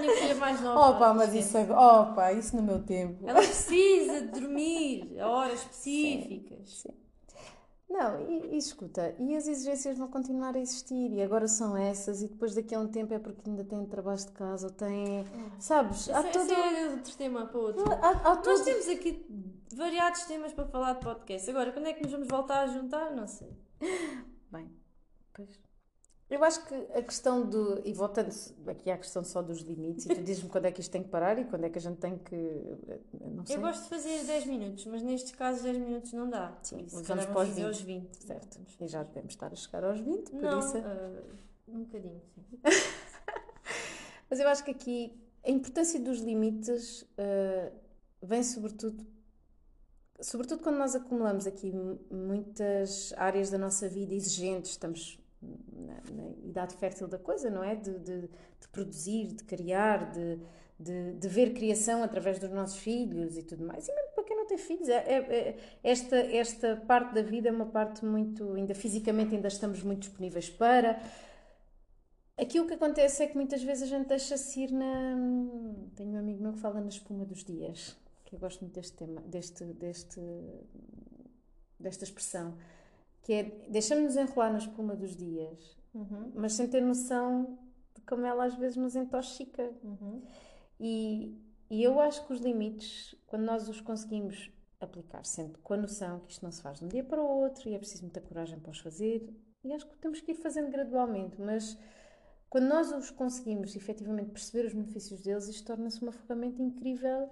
minha 0.00 0.16
filha 0.16 0.34
mais 0.36 0.60
nova. 0.60 0.96
Opa, 0.96 1.14
mas 1.14 1.34
isso, 1.34 1.56
opa, 1.58 2.32
isso 2.32 2.56
no 2.56 2.62
meu 2.62 2.82
tempo. 2.82 3.28
Ela 3.28 3.38
precisa 3.40 4.20
de 4.22 4.40
dormir 4.40 5.20
a 5.20 5.28
horas 5.28 5.60
específicas. 5.60 6.86
Não, 7.90 8.20
e, 8.30 8.54
e 8.54 8.56
escuta, 8.56 9.16
e 9.18 9.34
as 9.34 9.48
exigências 9.48 9.98
vão 9.98 10.06
continuar 10.06 10.54
a 10.54 10.60
existir, 10.60 11.10
e 11.12 11.20
agora 11.20 11.48
são 11.48 11.76
essas, 11.76 12.22
e 12.22 12.28
depois 12.28 12.54
daqui 12.54 12.72
a 12.72 12.78
um 12.78 12.86
tempo 12.86 13.12
é 13.12 13.18
porque 13.18 13.50
ainda 13.50 13.64
têm 13.64 13.84
trabalhos 13.84 14.24
de 14.24 14.30
casa, 14.30 14.68
ou 14.68 14.72
têm. 14.72 15.26
Sabes? 15.58 16.08
Há 16.08 16.20
Isso, 16.20 16.28
é- 16.28 16.32
todo. 16.32 16.44
isso 16.44 16.54
é 16.54 16.90
outro 16.90 17.16
tema 17.16 17.46
para 17.46 17.58
outro. 17.58 17.84
Há, 17.92 18.10
há 18.10 18.34
Nós 18.36 18.44
todo. 18.44 18.64
temos 18.64 18.88
aqui 18.88 19.26
variados 19.74 20.22
temas 20.22 20.52
para 20.52 20.66
falar 20.66 20.92
de 20.94 21.00
podcast. 21.00 21.50
Agora, 21.50 21.72
quando 21.72 21.86
é 21.88 21.92
que 21.92 22.02
nos 22.04 22.12
vamos 22.12 22.28
voltar 22.28 22.60
a 22.62 22.66
juntar? 22.68 23.10
Não 23.10 23.26
sei. 23.26 23.50
Bem, 24.52 24.70
pois. 25.34 25.69
Eu 26.30 26.44
acho 26.44 26.64
que 26.64 26.74
a 26.96 27.02
questão 27.02 27.44
do. 27.44 27.82
E 27.84 27.92
voltando 27.92 28.30
aqui 28.68 28.88
à 28.88 28.96
questão 28.96 29.24
só 29.24 29.42
dos 29.42 29.58
limites, 29.62 30.06
e 30.06 30.14
tu 30.14 30.22
dizes-me 30.22 30.48
quando 30.48 30.66
é 30.66 30.72
que 30.72 30.80
isto 30.80 30.90
tem 30.90 31.02
que 31.02 31.08
parar 31.08 31.36
e 31.38 31.44
quando 31.44 31.64
é 31.64 31.68
que 31.70 31.76
a 31.78 31.80
gente 31.80 31.96
tem 31.98 32.16
que. 32.18 32.36
Não 33.20 33.44
sei. 33.44 33.56
Eu 33.56 33.60
gosto 33.60 33.82
de 33.82 33.88
fazer 33.88 34.24
10 34.24 34.46
minutos, 34.46 34.86
mas 34.86 35.02
nestes 35.02 35.32
casos 35.32 35.62
10 35.62 35.78
minutos 35.78 36.12
não 36.12 36.30
dá. 36.30 36.56
Sim, 36.62 36.84
isso, 36.84 36.98
se 36.98 37.02
vamos 37.02 37.24
para 37.26 37.40
os 37.40 37.48
fazer 37.48 37.62
20. 37.62 37.64
aos 37.66 37.80
20. 37.80 38.14
Certo. 38.14 38.60
E 38.80 38.86
já 38.86 39.02
devemos 39.02 39.32
estar 39.32 39.52
a 39.52 39.56
chegar 39.56 39.84
aos 39.84 40.00
20, 40.00 40.30
por 40.30 40.40
Não, 40.40 40.58
isso. 40.60 40.76
ah, 40.78 41.22
um 41.66 41.80
bocadinho, 41.84 42.20
sim. 42.34 42.44
Mas 44.30 44.38
eu 44.38 44.48
acho 44.48 44.64
que 44.64 44.70
aqui 44.70 45.20
a 45.44 45.50
importância 45.50 45.98
dos 45.98 46.20
limites 46.20 47.04
eh, 47.18 47.72
vem 48.22 48.42
sobretudo, 48.44 49.04
sobretudo 50.20 50.62
quando 50.62 50.76
nós 50.76 50.94
acumulamos 50.94 51.46
aqui 51.46 51.72
muitas 52.10 53.12
áreas 53.16 53.50
da 53.50 53.58
nossa 53.58 53.88
vida 53.88 54.14
exigentes, 54.14 54.70
estamos 54.72 55.19
na, 55.42 55.94
na 56.12 56.28
idade 56.44 56.74
fértil 56.76 57.08
da 57.08 57.18
coisa, 57.18 57.50
não 57.50 57.62
é? 57.64 57.74
De, 57.74 57.98
de, 57.98 58.20
de 58.22 58.68
produzir, 58.72 59.28
de 59.28 59.44
criar, 59.44 60.10
de, 60.12 60.38
de, 60.78 61.12
de 61.14 61.28
ver 61.28 61.52
criação 61.54 62.02
através 62.02 62.38
dos 62.38 62.50
nossos 62.50 62.78
filhos 62.78 63.36
e 63.36 63.42
tudo 63.42 63.64
mais. 63.64 63.88
E 63.88 63.94
mesmo 63.94 64.10
para 64.14 64.24
quem 64.24 64.36
não 64.36 64.46
tem 64.46 64.58
filhos, 64.58 64.88
é, 64.88 64.94
é- 64.96 65.38
é- 65.38 65.56
esta, 65.82 66.16
esta 66.16 66.76
parte 66.76 67.14
da 67.14 67.22
vida 67.22 67.48
é 67.48 67.52
uma 67.52 67.66
parte 67.66 68.04
muito, 68.04 68.52
ainda 68.54 68.74
fisicamente 68.74 69.34
ainda 69.34 69.48
estamos 69.48 69.82
muito 69.82 70.00
disponíveis 70.00 70.48
para. 70.50 71.00
Aqui 72.36 72.58
o 72.58 72.66
que 72.66 72.74
acontece 72.74 73.22
é 73.22 73.26
que 73.26 73.36
muitas 73.36 73.62
vezes 73.62 73.82
a 73.84 73.86
gente 73.86 74.08
deixa-se 74.08 74.60
ir 74.62 74.72
na. 74.72 75.16
Tenho 75.94 76.12
um 76.12 76.18
amigo 76.18 76.42
meu 76.42 76.52
que 76.54 76.58
fala 76.58 76.80
na 76.80 76.88
espuma 76.88 77.24
dos 77.24 77.44
dias, 77.44 77.96
que 78.24 78.34
eu 78.34 78.38
gosto 78.38 78.60
muito 78.62 78.74
deste 78.74 78.96
tema, 78.96 79.20
deste, 79.22 79.64
deste, 79.64 80.20
desta 81.78 82.04
expressão, 82.04 82.56
que 83.22 83.32
é 83.32 83.42
deixamos-nos 83.68 84.16
enrolar 84.16 84.52
na 84.52 84.58
espuma 84.58 84.96
dos 84.96 85.16
dias, 85.16 85.78
Uhum, 85.92 86.30
mas 86.34 86.52
sem 86.52 86.68
ter 86.68 86.80
noção 86.80 87.58
de 87.94 88.00
como 88.02 88.24
ela 88.24 88.44
às 88.44 88.54
vezes 88.54 88.76
nos 88.76 88.94
intoxica. 88.94 89.72
uhum. 89.82 90.22
E, 90.78 91.36
e 91.68 91.82
eu 91.82 92.00
acho 92.00 92.26
que 92.26 92.32
os 92.32 92.40
limites, 92.40 93.14
quando 93.26 93.42
nós 93.42 93.68
os 93.68 93.80
conseguimos 93.80 94.50
aplicar, 94.80 95.24
sempre 95.24 95.60
com 95.60 95.74
a 95.74 95.76
noção 95.76 96.20
que 96.20 96.32
isto 96.32 96.42
não 96.44 96.52
se 96.52 96.62
faz 96.62 96.78
de 96.78 96.84
um 96.84 96.88
dia 96.88 97.04
para 97.04 97.20
o 97.22 97.26
outro 97.26 97.68
e 97.68 97.74
é 97.74 97.78
preciso 97.78 98.02
muita 98.02 98.20
coragem 98.20 98.58
para 98.58 98.70
os 98.70 98.78
fazer, 98.78 99.28
e 99.62 99.72
acho 99.72 99.86
que 99.86 99.96
temos 99.98 100.20
que 100.20 100.30
ir 100.30 100.36
fazendo 100.36 100.70
gradualmente, 100.70 101.40
mas 101.40 101.76
quando 102.48 102.66
nós 102.66 102.90
os 102.92 103.10
conseguimos 103.10 103.76
efetivamente 103.76 104.30
perceber 104.30 104.66
os 104.66 104.72
benefícios 104.72 105.20
deles, 105.20 105.48
isto 105.48 105.66
torna-se 105.66 106.00
uma 106.00 106.12
ferramenta 106.12 106.62
incrível, 106.62 107.28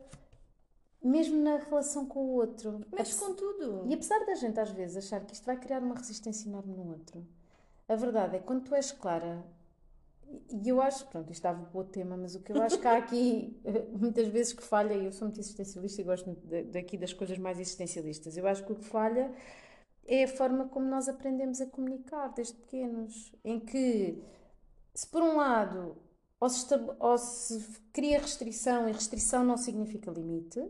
mesmo 1.03 1.43
na 1.43 1.57
relação 1.57 2.07
com 2.07 2.21
o 2.21 2.31
outro. 2.35 2.81
Mexe 2.93 3.19
com 3.19 3.35
tudo. 3.35 3.85
E 3.87 3.95
apesar 3.95 4.25
da 4.25 4.35
gente 4.35 4.59
às 4.59 4.71
vezes 4.71 4.97
achar 4.97 5.25
que 5.25 5.35
isto 5.35 5.45
vai 5.45 5.57
criar 5.57 5.83
uma 5.83 5.95
resistência 5.95 6.49
enorme 6.49 6.75
no 6.75 6.91
outro, 6.91 7.27
a 7.89 7.95
verdade 7.95 8.37
é 8.37 8.39
que 8.39 8.45
quando 8.45 8.65
tu 8.65 8.75
és 8.75 8.93
clara, 8.93 9.45
e 10.51 10.69
eu 10.69 10.81
acho, 10.81 11.07
pronto, 11.07 11.31
isto 11.31 11.39
estava 11.39 11.65
para 11.65 11.81
o 11.81 11.85
tema, 11.85 12.17
mas 12.17 12.35
o 12.35 12.41
que 12.41 12.53
eu 12.53 12.63
acho 12.63 12.79
que 12.79 12.87
há 12.87 12.97
aqui 12.99 13.59
eh, 13.65 13.87
muitas 13.93 14.29
vezes 14.29 14.53
que 14.53 14.63
falha, 14.63 14.93
e 14.95 15.07
eu 15.07 15.13
sou 15.13 15.27
muito 15.27 15.41
existencialista 15.41 16.01
e 16.01 16.05
gosto 16.05 16.37
daqui 16.71 16.99
das 16.99 17.13
coisas 17.13 17.39
mais 17.39 17.59
existencialistas, 17.59 18.37
eu 18.37 18.47
acho 18.47 18.65
que 18.65 18.73
o 18.73 18.77
que 18.77 18.85
falha 18.85 19.33
é 20.07 20.25
a 20.25 20.29
forma 20.29 20.69
como 20.69 20.87
nós 20.87 21.09
aprendemos 21.09 21.61
a 21.61 21.67
comunicar 21.67 22.29
desde 22.29 22.55
pequenos, 22.55 23.35
em 23.45 23.61
que 23.61 24.23
se 24.95 25.07
por 25.07 25.23
um 25.23 25.37
lado 25.37 25.97
ou 26.41 26.49
se, 26.49 26.67
ou 26.99 27.19
se 27.19 27.81
cria 27.93 28.19
restrição 28.19 28.89
e 28.89 28.93
restrição 28.93 29.45
não 29.45 29.57
significa 29.57 30.11
limite, 30.11 30.61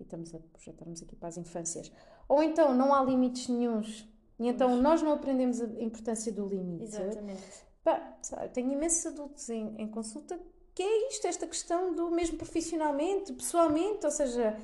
e 0.00 0.04
estamos 0.04 0.34
a 0.34 0.38
projetarmos 0.38 1.02
aqui 1.02 1.14
para 1.16 1.28
as 1.28 1.36
infâncias, 1.36 1.90
ou 2.28 2.42
então 2.42 2.74
não 2.74 2.94
há 2.94 3.04
limites 3.04 3.48
nenhuns, 3.48 4.08
e 4.38 4.48
então 4.48 4.76
nós 4.76 5.02
não 5.02 5.12
aprendemos 5.12 5.60
a 5.60 5.66
importância 5.82 6.32
do 6.32 6.46
limite. 6.46 6.84
Exatamente. 6.84 7.42
Pá, 7.84 8.18
sabe, 8.22 8.48
tenho 8.50 8.72
imensos 8.72 9.06
adultos 9.06 9.48
em, 9.48 9.74
em 9.78 9.88
consulta 9.88 10.38
que 10.74 10.82
é 10.82 11.08
isto, 11.08 11.26
esta 11.26 11.46
questão 11.46 11.94
do 11.94 12.10
mesmo 12.10 12.36
profissionalmente, 12.38 13.32
pessoalmente, 13.32 14.04
ou 14.04 14.10
seja, 14.10 14.56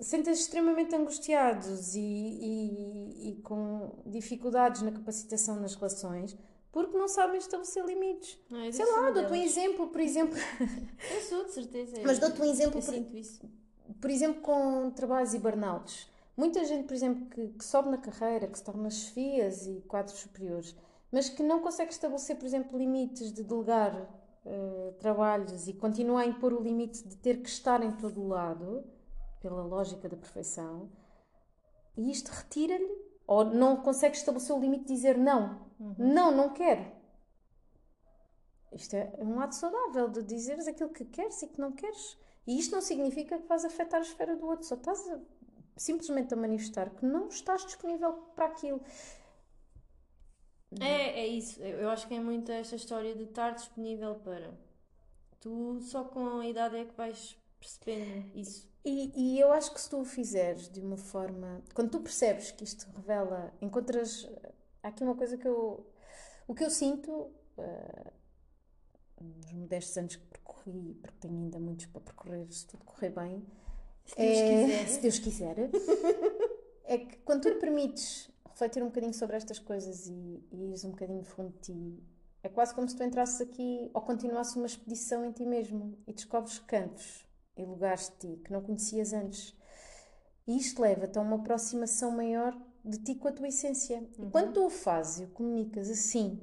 sentem-se 0.00 0.42
extremamente 0.42 0.94
angustiados 0.94 1.94
e, 1.94 2.00
e- 2.00 3.30
e 3.30 3.36
com 3.42 3.92
dificuldades 4.06 4.82
na 4.82 4.92
capacitação 4.92 5.56
nas 5.60 5.74
relações 5.74 6.36
porque 6.72 6.96
não 6.96 7.08
sabem 7.08 7.38
estabelecer 7.38 7.84
limites. 7.84 8.38
Não, 8.48 8.70
Sei 8.72 8.84
lá, 8.84 9.10
dou-te 9.10 9.32
um 9.32 9.34
exemplo, 9.34 9.88
por 9.88 10.00
exemplo, 10.00 10.36
Eu 11.10 11.20
sou, 11.22 11.44
de 11.44 11.52
certeza. 11.52 11.96
mas 12.04 12.18
dou-te 12.20 12.40
um 12.40 12.44
exemplo, 12.44 12.78
Eu 12.78 12.82
por, 12.84 12.94
sinto 12.94 13.16
isso. 13.16 13.40
Por 14.00 14.10
exemplo, 14.10 14.40
com 14.42 14.90
trabalhos 14.90 15.34
e 15.34 15.38
burnouts. 15.38 16.10
Muita 16.36 16.64
gente, 16.64 16.86
por 16.86 16.94
exemplo, 16.94 17.26
que, 17.26 17.48
que 17.48 17.64
sobe 17.64 17.90
na 17.90 17.98
carreira, 17.98 18.46
que 18.46 18.58
se 18.58 18.64
torna 18.64 18.90
chefias 18.90 19.66
e 19.66 19.82
quadros 19.86 20.18
superiores, 20.18 20.76
mas 21.12 21.28
que 21.28 21.42
não 21.42 21.60
consegue 21.60 21.92
estabelecer, 21.92 22.36
por 22.36 22.46
exemplo, 22.46 22.78
limites 22.78 23.32
de 23.32 23.42
delegar 23.42 24.08
eh, 24.44 24.94
trabalhos 24.98 25.68
e 25.68 25.74
continua 25.74 26.22
a 26.22 26.26
impor 26.26 26.52
o 26.54 26.62
limite 26.62 27.06
de 27.06 27.16
ter 27.16 27.42
que 27.42 27.48
estar 27.48 27.82
em 27.82 27.92
todo 27.92 28.22
o 28.22 28.28
lado, 28.28 28.84
pela 29.40 29.62
lógica 29.62 30.08
da 30.08 30.16
perfeição, 30.16 30.90
e 31.96 32.10
isto 32.10 32.28
retira-lhe, 32.28 33.10
ou 33.26 33.44
não 33.44 33.76
consegue 33.76 34.16
estabelecer 34.16 34.56
o 34.56 34.60
limite 34.60 34.84
de 34.84 34.94
dizer 34.94 35.18
não, 35.18 35.60
não, 35.98 36.30
não 36.30 36.50
quero. 36.54 36.90
Isto 38.72 38.94
é 38.94 39.12
um 39.18 39.40
ato 39.40 39.56
saudável 39.56 40.08
de 40.08 40.22
dizeres 40.22 40.66
aquilo 40.66 40.90
que 40.90 41.04
queres 41.04 41.42
e 41.42 41.48
que 41.48 41.60
não 41.60 41.72
queres. 41.72 42.16
E 42.46 42.58
isto 42.58 42.72
não 42.74 42.80
significa 42.82 43.38
que 43.38 43.46
vais 43.46 43.64
afetar 43.64 44.00
a 44.00 44.04
esfera 44.04 44.36
do 44.36 44.46
outro, 44.46 44.66
só 44.66 44.74
estás 44.74 45.08
a- 45.08 45.20
simplesmente 45.76 46.34
a 46.34 46.36
manifestar 46.36 46.90
que 46.90 47.06
não 47.06 47.28
estás 47.28 47.64
disponível 47.64 48.12
para 48.34 48.46
aquilo. 48.46 48.80
É, 50.80 51.20
é 51.22 51.26
isso. 51.26 51.60
Eu 51.62 51.90
acho 51.90 52.06
que 52.06 52.14
é 52.14 52.20
muito 52.20 52.50
esta 52.52 52.76
história 52.76 53.14
de 53.14 53.24
estar 53.24 53.50
disponível 53.52 54.14
para. 54.16 54.52
Tu 55.40 55.80
só 55.82 56.04
com 56.04 56.40
a 56.40 56.46
idade 56.46 56.76
é 56.78 56.84
que 56.84 56.94
vais 56.96 57.36
percebendo 57.60 58.30
isso. 58.36 58.68
E, 58.84 59.12
e 59.36 59.40
eu 59.40 59.52
acho 59.52 59.72
que 59.74 59.80
se 59.80 59.90
tu 59.90 60.00
o 60.00 60.04
fizeres 60.04 60.68
de 60.70 60.80
uma 60.80 60.96
forma. 60.96 61.62
Quando 61.74 61.90
tu 61.90 62.00
percebes 62.00 62.50
que 62.52 62.64
isto 62.64 62.86
revela, 62.96 63.52
encontras. 63.60 64.28
Há 64.82 64.88
aqui 64.88 65.04
uma 65.04 65.16
coisa 65.16 65.36
que 65.38 65.46
eu. 65.48 65.86
O 66.48 66.54
que 66.54 66.64
eu 66.64 66.70
sinto. 66.70 67.30
eh, 67.58 68.12
nos 69.20 69.52
modestos 69.52 69.96
anos 69.96 70.16
que 70.16 70.26
percorri, 70.26 70.94
porque 71.00 71.18
tenho 71.20 71.34
ainda 71.34 71.58
muitos 71.58 71.86
para 71.86 72.00
percorrer, 72.00 72.46
se 72.50 72.66
tudo 72.66 72.84
correr 72.84 73.10
bem. 73.10 73.44
Se 74.04 74.16
Deus 74.16 74.38
é, 74.38 74.48
quiser. 74.48 74.88
se 74.88 75.00
Deus 75.00 75.18
quiser, 75.18 75.70
é 76.84 76.98
que 76.98 77.16
quando 77.18 77.42
tu 77.42 77.50
te 77.50 77.60
permites 77.60 78.30
refletir 78.48 78.82
um 78.82 78.86
bocadinho 78.86 79.14
sobre 79.14 79.36
estas 79.36 79.58
coisas 79.58 80.06
e, 80.06 80.44
e 80.50 80.64
ires 80.66 80.84
um 80.84 80.90
bocadinho 80.90 81.24
fundo 81.24 81.52
de 81.52 81.58
ti, 81.60 82.02
é 82.42 82.48
quase 82.48 82.74
como 82.74 82.88
se 82.88 82.96
tu 82.96 83.02
entrasses 83.02 83.40
aqui 83.40 83.90
ou 83.92 84.00
continuasses 84.00 84.56
uma 84.56 84.66
expedição 84.66 85.24
em 85.24 85.32
ti 85.32 85.44
mesmo 85.44 85.98
e 86.06 86.12
descobres 86.12 86.58
cantos 86.58 87.26
e 87.56 87.64
lugares 87.64 88.08
de 88.08 88.16
ti 88.16 88.42
que 88.42 88.52
não 88.52 88.62
conhecias 88.62 89.12
antes. 89.12 89.54
E 90.46 90.56
isto 90.56 90.80
leva-te 90.80 91.18
a 91.18 91.22
uma 91.22 91.36
aproximação 91.36 92.10
maior 92.10 92.56
de 92.84 92.98
ti 92.98 93.14
com 93.14 93.28
a 93.28 93.32
tua 93.32 93.48
essência. 93.48 94.02
E 94.18 94.26
quando 94.30 94.54
tu 94.54 94.66
o 94.66 94.70
fazes 94.70 95.20
e 95.20 95.24
o 95.24 95.28
comunicas 95.28 95.90
assim, 95.90 96.40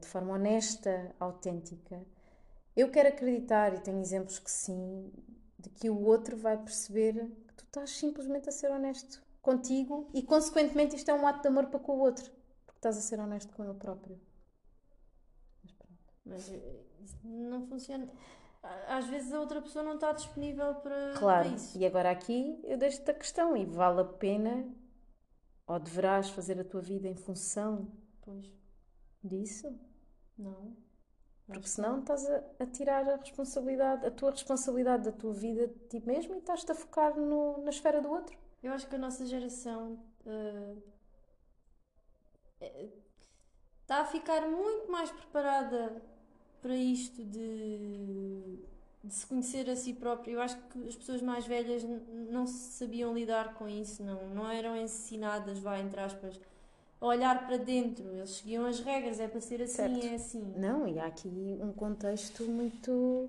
de 0.00 0.06
forma 0.06 0.34
honesta, 0.34 1.14
autêntica, 1.18 2.04
eu 2.76 2.90
quero 2.90 3.08
acreditar, 3.08 3.74
e 3.74 3.80
tenho 3.80 4.00
exemplos 4.00 4.38
que 4.38 4.50
sim, 4.50 5.12
de 5.58 5.68
que 5.70 5.88
o 5.90 6.00
outro 6.04 6.36
vai 6.36 6.56
perceber 6.58 7.14
que 7.46 7.54
tu 7.54 7.64
estás 7.64 7.90
simplesmente 7.90 8.48
a 8.48 8.52
ser 8.52 8.70
honesto 8.70 9.22
contigo 9.42 10.08
e, 10.12 10.22
consequentemente, 10.22 10.96
isto 10.96 11.10
é 11.10 11.14
um 11.14 11.26
ato 11.26 11.42
de 11.42 11.48
amor 11.48 11.66
para 11.66 11.80
com 11.80 11.92
o 11.92 12.00
outro, 12.00 12.30
porque 12.66 12.78
estás 12.78 12.96
a 12.96 13.00
ser 13.00 13.18
honesto 13.20 13.52
com 13.54 13.64
ele 13.64 13.74
próprio. 13.74 14.18
Mas 15.62 15.72
pronto. 15.72 16.14
Mas 16.24 16.52
eh, 16.52 16.80
não 17.24 17.66
funciona. 17.66 18.08
Às 18.88 19.06
vezes 19.06 19.30
a 19.32 19.38
outra 19.40 19.60
pessoa 19.60 19.84
não 19.84 19.96
está 19.96 20.12
disponível 20.12 20.74
para, 20.76 21.12
Claro, 21.18 21.48
para 21.48 21.56
isso. 21.56 21.76
e 21.78 21.84
agora 21.84 22.10
aqui 22.10 22.58
eu 22.64 22.78
deixo-te 22.78 23.10
a 23.10 23.14
questão: 23.14 23.54
e 23.56 23.64
vale 23.66 24.00
a 24.00 24.04
pena 24.04 24.66
ou 25.66 25.78
deverás 25.78 26.30
fazer 26.30 26.58
a 26.58 26.64
tua 26.64 26.80
vida 26.80 27.06
em 27.06 27.14
função 27.14 27.88
Pois. 28.22 28.46
Disso? 29.24 29.74
Não. 30.38 30.76
Porque 31.46 31.68
senão 31.68 32.00
estás 32.00 32.24
a, 32.28 32.42
a 32.58 32.66
tirar 32.66 33.08
a 33.08 33.16
responsabilidade, 33.16 34.06
a 34.06 34.10
tua 34.10 34.30
responsabilidade 34.30 35.04
da 35.04 35.12
tua 35.12 35.32
vida 35.32 35.68
de 35.68 35.78
ti 35.88 36.02
mesmo 36.06 36.34
e 36.34 36.38
estás-te 36.38 36.72
a 36.72 36.74
focar 36.74 37.16
no, 37.16 37.62
na 37.62 37.70
esfera 37.70 38.00
do 38.00 38.10
outro. 38.10 38.36
Eu 38.62 38.72
acho 38.72 38.88
que 38.88 38.94
a 38.94 38.98
nossa 38.98 39.26
geração 39.26 39.98
uh, 40.24 40.82
está 43.82 44.00
a 44.00 44.04
ficar 44.06 44.48
muito 44.48 44.90
mais 44.90 45.10
preparada 45.10 46.02
para 46.62 46.74
isto 46.74 47.22
de, 47.22 48.58
de 49.02 49.12
se 49.14 49.26
conhecer 49.26 49.68
a 49.68 49.76
si 49.76 49.92
própria. 49.92 50.32
Eu 50.32 50.40
acho 50.40 50.56
que 50.68 50.88
as 50.88 50.96
pessoas 50.96 51.20
mais 51.20 51.46
velhas 51.46 51.84
não 52.30 52.46
sabiam 52.46 53.12
lidar 53.12 53.52
com 53.52 53.68
isso, 53.68 54.02
não, 54.02 54.30
não 54.30 54.50
eram 54.50 54.74
ensinadas, 54.74 55.58
vá, 55.58 55.78
entre 55.78 56.00
aspas, 56.00 56.40
olhar 57.06 57.46
para 57.46 57.56
dentro. 57.56 58.04
Eles 58.16 58.30
seguiam 58.30 58.66
as 58.66 58.80
regras, 58.80 59.20
é 59.20 59.28
para 59.28 59.40
ser 59.40 59.62
assim, 59.62 59.74
certo. 59.74 60.06
é 60.06 60.14
assim. 60.14 60.54
Não, 60.56 60.86
e 60.86 60.98
há 60.98 61.06
aqui 61.06 61.58
um 61.60 61.72
contexto 61.72 62.44
muito. 62.44 63.28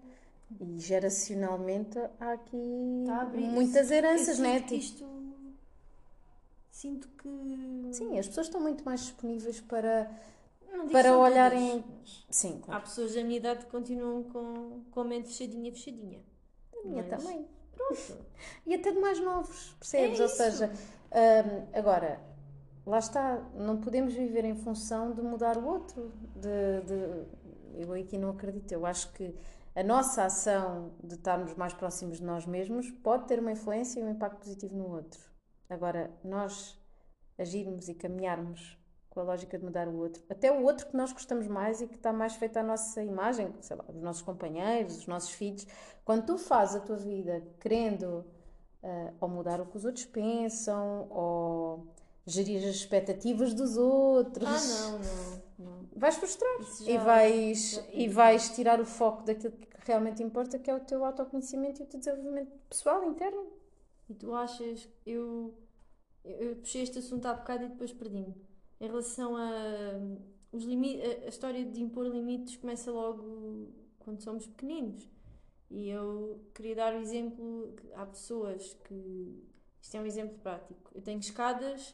E 0.62 0.80
geracionalmente 0.80 1.98
há 2.20 2.34
aqui 2.34 3.04
tá 3.08 3.26
muitas 3.34 3.90
heranças, 3.90 4.38
não 4.38 4.50
é? 4.50 4.60
Tipo 4.60 4.76
isto 4.76 5.16
sinto 6.76 7.08
que. 7.18 7.94
Sim, 7.94 8.20
as 8.20 8.28
pessoas 8.28 8.48
estão 8.48 8.62
muito 8.62 8.84
mais 8.84 9.02
disponíveis 9.02 9.62
para, 9.62 10.12
para 10.92 11.18
olharem. 11.18 11.82
Todas, 11.82 12.26
Sim, 12.30 12.60
claro. 12.62 12.80
Há 12.80 12.84
pessoas 12.84 13.16
da 13.16 13.24
minha 13.24 13.38
idade 13.38 13.66
que 13.66 13.72
continuam 13.72 14.24
com, 14.24 14.82
com 14.92 15.00
a 15.00 15.04
mente 15.04 15.30
fechadinha, 15.30 15.72
fechadinha. 15.72 16.20
A 16.74 16.88
minha 16.88 17.04
mas... 17.10 17.24
também. 17.24 17.48
Pronto. 17.74 18.18
e 18.68 18.76
até 18.76 18.92
de 18.92 19.00
mais 19.00 19.20
novos, 19.20 19.76
percebes? 19.80 20.20
É 20.20 20.24
Ou 20.24 20.30
seja, 20.30 20.72
um, 21.12 21.78
agora, 21.78 22.20
lá 22.86 23.00
está, 23.00 23.42
não 23.56 23.78
podemos 23.82 24.14
viver 24.14 24.46
em 24.46 24.56
função 24.56 25.14
de 25.14 25.22
mudar 25.22 25.58
o 25.58 25.66
outro. 25.66 26.12
De, 26.36 26.82
de, 26.82 27.82
eu 27.82 27.94
aqui 27.94 28.18
não 28.18 28.30
acredito. 28.30 28.72
Eu 28.72 28.86
acho 28.86 29.12
que 29.14 29.34
a 29.76 29.84
nossa 29.84 30.24
ação 30.24 30.94
de 31.04 31.16
estarmos 31.16 31.56
mais 31.56 31.74
próximos 31.74 32.18
de 32.18 32.24
nós 32.24 32.46
mesmos 32.46 32.90
pode 32.90 33.28
ter 33.28 33.40
uma 33.40 33.52
influência 33.52 34.00
e 34.00 34.04
um 34.04 34.12
impacto 34.12 34.40
positivo 34.40 34.76
no 34.76 34.90
outro. 34.90 35.20
Agora, 35.70 36.12
nós 36.24 36.80
agirmos 37.38 37.90
e 37.90 37.94
caminharmos 37.94 38.78
com 39.10 39.22
a 39.22 39.24
lógica 39.24 39.58
de 39.58 39.64
mudar 39.64 39.88
o 39.88 39.98
outro, 39.98 40.22
até 40.30 40.52
o 40.52 40.64
outro 40.64 40.88
que 40.88 40.96
nós 40.96 41.14
gostamos 41.14 41.48
mais 41.48 41.82
e 41.82 41.88
que 41.88 41.96
está 41.96 42.12
mais 42.12 42.36
feito 42.36 42.58
à 42.58 42.64
nossa 42.64 43.02
imagem, 43.02 43.54
sei 43.62 43.78
lá, 43.78 43.86
os 43.88 44.02
nossos 44.02 44.22
companheiros, 44.22 44.98
os 44.98 45.08
nossos 45.08 45.32
filhos, 45.32 45.66
quando 46.04 46.26
tu 46.26 46.38
fazes 46.38 46.76
a 46.76 46.80
tua 46.82 46.98
vida 46.98 47.42
querendo 47.62 48.26
uh, 48.84 49.14
ou 49.20 49.30
mudar 49.30 49.62
o 49.62 49.66
que 49.66 49.78
os 49.78 49.86
outros 49.86 50.06
pensam, 50.06 51.08
ou 51.10 51.95
gerir 52.26 52.58
as 52.68 52.76
expectativas 52.76 53.54
dos 53.54 53.78
outros. 53.78 54.48
Ah, 54.48 54.90
não, 54.90 55.00
não. 55.00 55.44
não. 55.60 55.90
Vais 55.96 56.16
frustrar 56.16 56.58
e 56.86 56.98
vais, 56.98 57.84
e 57.94 58.08
vais 58.08 58.50
tirar 58.50 58.82
o 58.82 58.86
foco 58.86 59.24
daquilo 59.24 59.54
que 59.54 59.68
realmente 59.86 60.24
importa, 60.24 60.60
que 60.60 60.70
é 60.70 60.76
o 60.76 60.80
teu 60.80 61.06
autoconhecimento 61.06 61.82
e 61.82 61.84
o 61.84 61.88
teu 61.88 62.00
desenvolvimento 62.00 62.52
pessoal 62.70 63.04
interno. 63.06 63.48
E 64.10 64.14
tu 64.14 64.34
achas, 64.34 64.88
eu, 65.06 65.54
eu 66.24 66.56
puxei 66.58 66.82
este 66.82 67.00
assunto 67.00 67.26
há 67.28 67.34
bocado 67.34 67.66
e 67.66 67.70
depois 67.70 67.92
perdi-me. 67.94 68.36
Em 68.80 68.88
relação 68.88 69.38
a 69.38 69.52
os 70.52 70.64
limites, 70.64 71.04
a, 71.04 71.26
a 71.26 71.30
história 71.30 71.66
de 71.66 71.82
impor 71.82 72.08
limites 72.08 72.56
começa 72.58 72.92
logo 72.92 73.70
quando 74.00 74.22
somos 74.22 74.48
pequeninos. 74.48 75.10
E 75.70 75.90
eu 75.90 76.40
queria 76.54 76.76
dar 76.76 76.94
o 76.96 77.00
exemplo 77.00 77.76
há 77.96 78.06
pessoas 78.06 78.74
que. 78.86 79.44
Isto 79.82 79.98
é 79.98 80.02
um 80.02 80.06
exemplo 80.06 80.38
prático. 80.40 80.92
Eu 80.96 81.02
tenho 81.02 81.20
escadas 81.20 81.94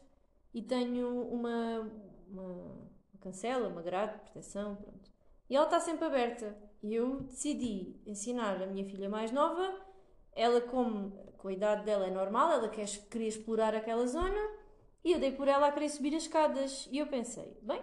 e 0.54 0.62
tenho 0.62 1.28
uma, 1.28 1.92
uma, 2.30 2.92
cancela, 3.20 3.68
uma 3.68 3.82
grade 3.82 4.14
de 4.14 4.20
proteção, 4.20 4.76
pronto. 4.76 5.12
E 5.50 5.56
ela 5.56 5.66
está 5.66 5.80
sempre 5.80 6.06
aberta. 6.06 6.56
E 6.82 6.94
eu 6.94 7.22
decidi 7.22 8.02
ensinar 8.06 8.62
a 8.62 8.68
minha 8.68 8.86
filha 8.86 9.10
mais 9.10 9.32
nova, 9.32 9.80
ela 10.34 10.62
como 10.62 11.12
com 11.38 11.48
a 11.48 11.54
idade 11.54 11.84
dela 11.84 12.06
é 12.06 12.12
normal, 12.12 12.52
ela 12.52 12.70
quer, 12.70 12.88
queria 13.10 13.28
explorar 13.28 13.76
aquela 13.76 14.06
zona 14.06 14.40
e 15.04 15.12
eu 15.12 15.20
dei 15.20 15.32
por 15.32 15.48
ela 15.48 15.68
a 15.68 15.72
querer 15.72 15.90
subir 15.90 16.16
as 16.16 16.24
escadas. 16.24 16.88
E 16.92 17.00
eu 17.00 17.08
pensei, 17.08 17.58
bem, 17.62 17.82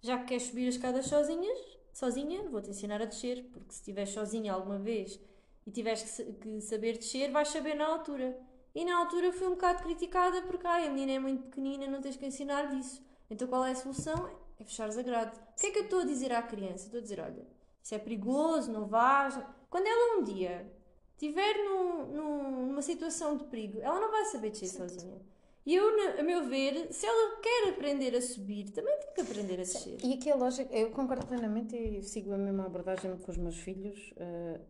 já 0.00 0.18
que 0.18 0.26
queres 0.26 0.44
subir 0.44 0.68
as 0.68 0.74
escadas 0.74 1.06
sozinhas, 1.06 1.58
sozinha, 1.92 2.48
vou-te 2.48 2.70
ensinar 2.70 3.00
a 3.00 3.04
descer, 3.04 3.44
porque 3.52 3.72
se 3.72 3.80
estiveres 3.80 4.10
sozinha 4.10 4.52
alguma 4.52 4.78
vez 4.78 5.20
e 5.66 5.70
tiveres 5.70 6.02
que, 6.02 6.32
que, 6.34 6.60
saber 6.60 6.98
descer, 6.98 7.30
vais 7.30 7.48
saber 7.48 7.74
na 7.74 7.86
altura. 7.86 8.38
E 8.74 8.84
na 8.84 8.98
altura 8.98 9.32
fui 9.32 9.46
um 9.46 9.50
bocado 9.50 9.82
criticada 9.82 10.42
porque 10.42 10.66
ai, 10.66 10.86
a 10.86 10.90
menina 10.90 11.12
é 11.12 11.18
muito 11.18 11.44
pequenina, 11.44 11.86
não 11.86 12.00
tens 12.00 12.16
que 12.16 12.26
ensinar 12.26 12.66
disso. 12.74 13.02
Então 13.30 13.46
qual 13.46 13.64
é 13.64 13.70
a 13.70 13.76
solução? 13.76 14.28
É 14.58 14.64
fechares 14.64 14.98
a 14.98 15.02
grade. 15.02 15.36
O 15.36 15.60
que 15.60 15.66
é 15.66 15.70
que 15.70 15.78
eu 15.78 15.84
estou 15.84 16.00
a 16.00 16.04
dizer 16.04 16.32
à 16.32 16.42
criança? 16.42 16.86
Estou 16.86 16.98
a 16.98 17.02
dizer, 17.02 17.20
olha, 17.20 17.46
isso 17.82 17.94
é 17.94 17.98
perigoso, 17.98 18.72
não 18.72 18.86
vais. 18.86 19.38
Quando 19.70 19.86
ela 19.86 20.18
um 20.18 20.24
dia 20.24 20.70
estiver 21.12 21.54
num, 21.64 22.06
num, 22.06 22.66
numa 22.66 22.82
situação 22.82 23.36
de 23.36 23.44
perigo, 23.44 23.80
ela 23.80 24.00
não 24.00 24.10
vai 24.10 24.24
saber 24.24 24.50
descer 24.50 24.68
sozinha. 24.68 25.20
E 25.66 25.74
eu, 25.74 26.18
a 26.18 26.22
meu 26.22 26.46
ver, 26.46 26.92
se 26.92 27.06
ela 27.06 27.40
quer 27.40 27.70
aprender 27.70 28.14
a 28.14 28.20
subir, 28.20 28.70
também 28.70 28.98
tem 28.98 29.14
que 29.14 29.20
aprender 29.22 29.54
a 29.54 29.56
descer. 29.58 29.98
E 30.04 30.12
aqui 30.12 30.30
a 30.30 30.34
lógica, 30.34 30.74
eu 30.76 30.90
concordo 30.90 31.26
plenamente 31.26 31.74
e 31.74 32.02
sigo 32.02 32.34
a 32.34 32.36
mesma 32.36 32.66
abordagem 32.66 33.16
com 33.16 33.30
os 33.30 33.38
meus 33.38 33.56
filhos. 33.56 34.12
Eh, 34.16 34.60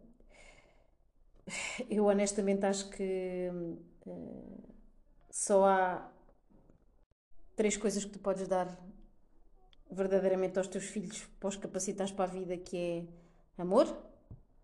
eu 1.90 2.04
honestamente 2.04 2.64
acho 2.64 2.90
que 2.90 3.50
só 5.30 5.66
há 5.66 6.12
três 7.56 7.76
coisas 7.76 8.04
que 8.04 8.12
tu 8.12 8.18
podes 8.18 8.46
dar 8.48 8.78
verdadeiramente 9.90 10.58
aos 10.58 10.68
teus 10.68 10.84
filhos 10.84 11.26
para 11.38 11.48
os 11.48 11.56
capacitares 11.56 12.12
para 12.12 12.24
a 12.24 12.26
vida, 12.26 12.56
que 12.56 12.76
é 12.76 13.62
amor, 13.62 13.86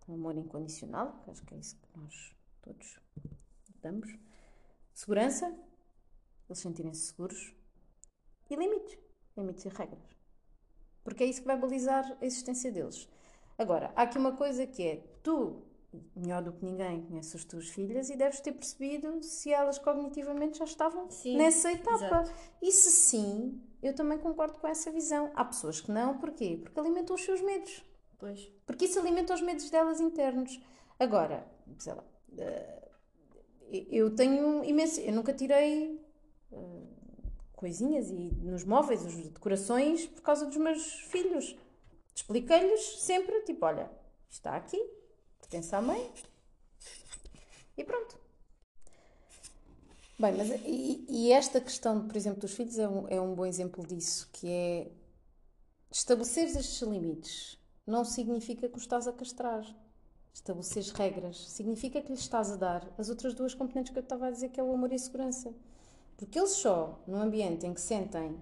amor 0.09 0.37
incondicional, 0.37 1.22
acho 1.29 1.44
que 1.44 1.55
é 1.55 1.59
isso 1.59 1.76
que 1.76 1.98
nós 1.98 2.35
todos 2.62 3.00
damos, 3.81 4.14
segurança, 4.92 5.46
eles 6.48 6.59
sentirem-se 6.59 7.07
seguros, 7.07 7.55
e 8.48 8.57
limites, 8.57 8.98
limites 9.37 9.64
e 9.64 9.68
regras. 9.68 10.16
Porque 11.05 11.22
é 11.22 11.26
isso 11.26 11.40
que 11.40 11.46
vai 11.46 11.57
balizar 11.57 12.05
a 12.20 12.24
existência 12.24 12.70
deles. 12.70 13.09
Agora, 13.57 13.92
há 13.94 14.03
aqui 14.03 14.18
uma 14.18 14.37
coisa 14.37 14.66
que 14.66 14.83
é, 14.83 14.96
tu, 15.22 15.62
melhor 16.14 16.42
do 16.42 16.53
que 16.53 16.64
ninguém, 16.64 17.03
conheces 17.03 17.35
as 17.35 17.44
tuas 17.44 17.68
filhas 17.68 18.11
e 18.11 18.16
deves 18.16 18.40
ter 18.40 18.53
percebido 18.53 19.22
se 19.22 19.53
elas 19.53 19.79
cognitivamente 19.79 20.59
já 20.59 20.64
estavam 20.64 21.11
sim, 21.11 21.37
nessa 21.37 21.72
etapa. 21.72 22.22
Exato. 22.22 22.33
E 22.62 22.70
se 22.70 22.90
sim, 22.90 23.61
eu 23.83 23.94
também 23.94 24.18
concordo 24.18 24.59
com 24.59 24.66
essa 24.66 24.90
visão. 24.90 25.31
Há 25.35 25.44
pessoas 25.44 25.81
que 25.81 25.90
não, 25.90 26.18
porquê? 26.18 26.59
Porque 26.62 26.79
alimentam 26.79 27.14
os 27.16 27.22
seus 27.22 27.40
medos. 27.40 27.85
Pois. 28.18 28.53
Porque 28.66 28.85
isso 28.85 28.98
alimenta 28.98 29.35
os 29.35 29.42
medos 29.42 29.68
delas 29.70 30.00
internos. 30.00 30.61
Agora, 30.98 31.46
sei 31.79 31.94
lá, 31.94 32.05
eh, 32.38 32.88
eu 33.90 34.14
tenho 34.14 34.62
imenso. 34.64 35.00
Eu 35.00 35.14
nunca 35.14 35.33
tirei 35.33 35.98
eh, 36.53 36.83
coisinhas 37.57 38.11
e 38.11 38.31
nos 38.42 38.64
móveis, 38.64 39.05
as 39.05 39.14
decorações, 39.14 40.07
por 40.07 40.22
causa 40.22 40.46
dos 40.46 40.57
meus 40.57 41.00
filhos. 41.11 41.57
Expliquei-lhes 42.14 43.00
sempre, 43.00 43.40
tipo, 43.42 43.64
olha, 43.64 43.90
está 44.29 44.57
aqui, 44.57 44.79
pertence 45.50 45.74
à 45.74 45.82
mãe. 45.82 46.08
E 47.76 47.82
pronto. 47.82 48.16
Bem, 50.16 50.36
mas 50.36 50.50
e, 50.64 51.04
e, 51.08 51.32
esta 51.32 51.60
questão, 51.60 52.06
por 52.06 52.16
exemplo, 52.16 52.40
dos 52.40 52.52
filhos 52.52 52.78
é 52.78 52.88
um, 52.88 53.08
é 53.08 53.20
um 53.20 53.34
bom 53.34 53.44
exemplo 53.44 53.84
disso, 53.84 54.28
que 54.32 54.48
é 54.48 54.92
estabelecer 55.90 56.44
estes 56.46 56.80
limites 56.82 57.58
não 57.86 58.04
significa 58.04 58.68
que 58.68 58.76
o 58.76 58.78
estás 58.78 59.08
a 59.08 59.12
castrar. 59.12 59.64
Estabelecer 60.32 60.84
regras 60.94 61.48
significa 61.48 62.00
que 62.00 62.12
lhe 62.12 62.18
estás 62.18 62.52
a 62.52 62.56
dar 62.56 62.86
as 62.96 63.08
outras 63.08 63.34
duas 63.34 63.52
componentes 63.52 63.92
que 63.92 63.98
eu 63.98 64.02
estava 64.02 64.28
a 64.28 64.30
dizer, 64.30 64.50
que 64.50 64.60
é 64.60 64.62
o 64.62 64.72
amor 64.72 64.92
e 64.92 64.94
a 64.94 64.98
segurança. 64.98 65.52
Porque 66.16 66.38
eles 66.38 66.52
só, 66.52 67.02
num 67.06 67.20
ambiente 67.20 67.66
em 67.66 67.74
que 67.74 67.80
sentem 67.80 68.38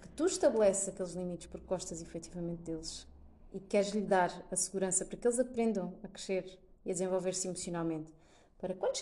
que 0.00 0.08
tu 0.08 0.26
estabeleces 0.26 0.88
aqueles 0.88 1.14
limites 1.14 1.48
porque 1.48 1.66
gostas 1.66 2.00
efetivamente 2.00 2.62
deles 2.62 3.06
e 3.54 3.60
queres 3.60 3.90
lhe 3.90 4.00
dar 4.00 4.30
a 4.50 4.56
segurança 4.56 5.04
para 5.04 5.16
que 5.16 5.26
eles 5.26 5.38
aprendam 5.38 5.94
a 6.02 6.08
crescer 6.08 6.58
e 6.84 6.90
a 6.90 6.92
desenvolver-se 6.92 7.46
emocionalmente, 7.46 8.12
para 8.58 8.74
quando 8.74 8.96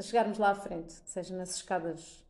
chegarmos 0.00 0.38
lá 0.38 0.50
à 0.50 0.54
frente, 0.54 0.92
seja 1.04 1.36
nas 1.36 1.56
escadas 1.56 2.24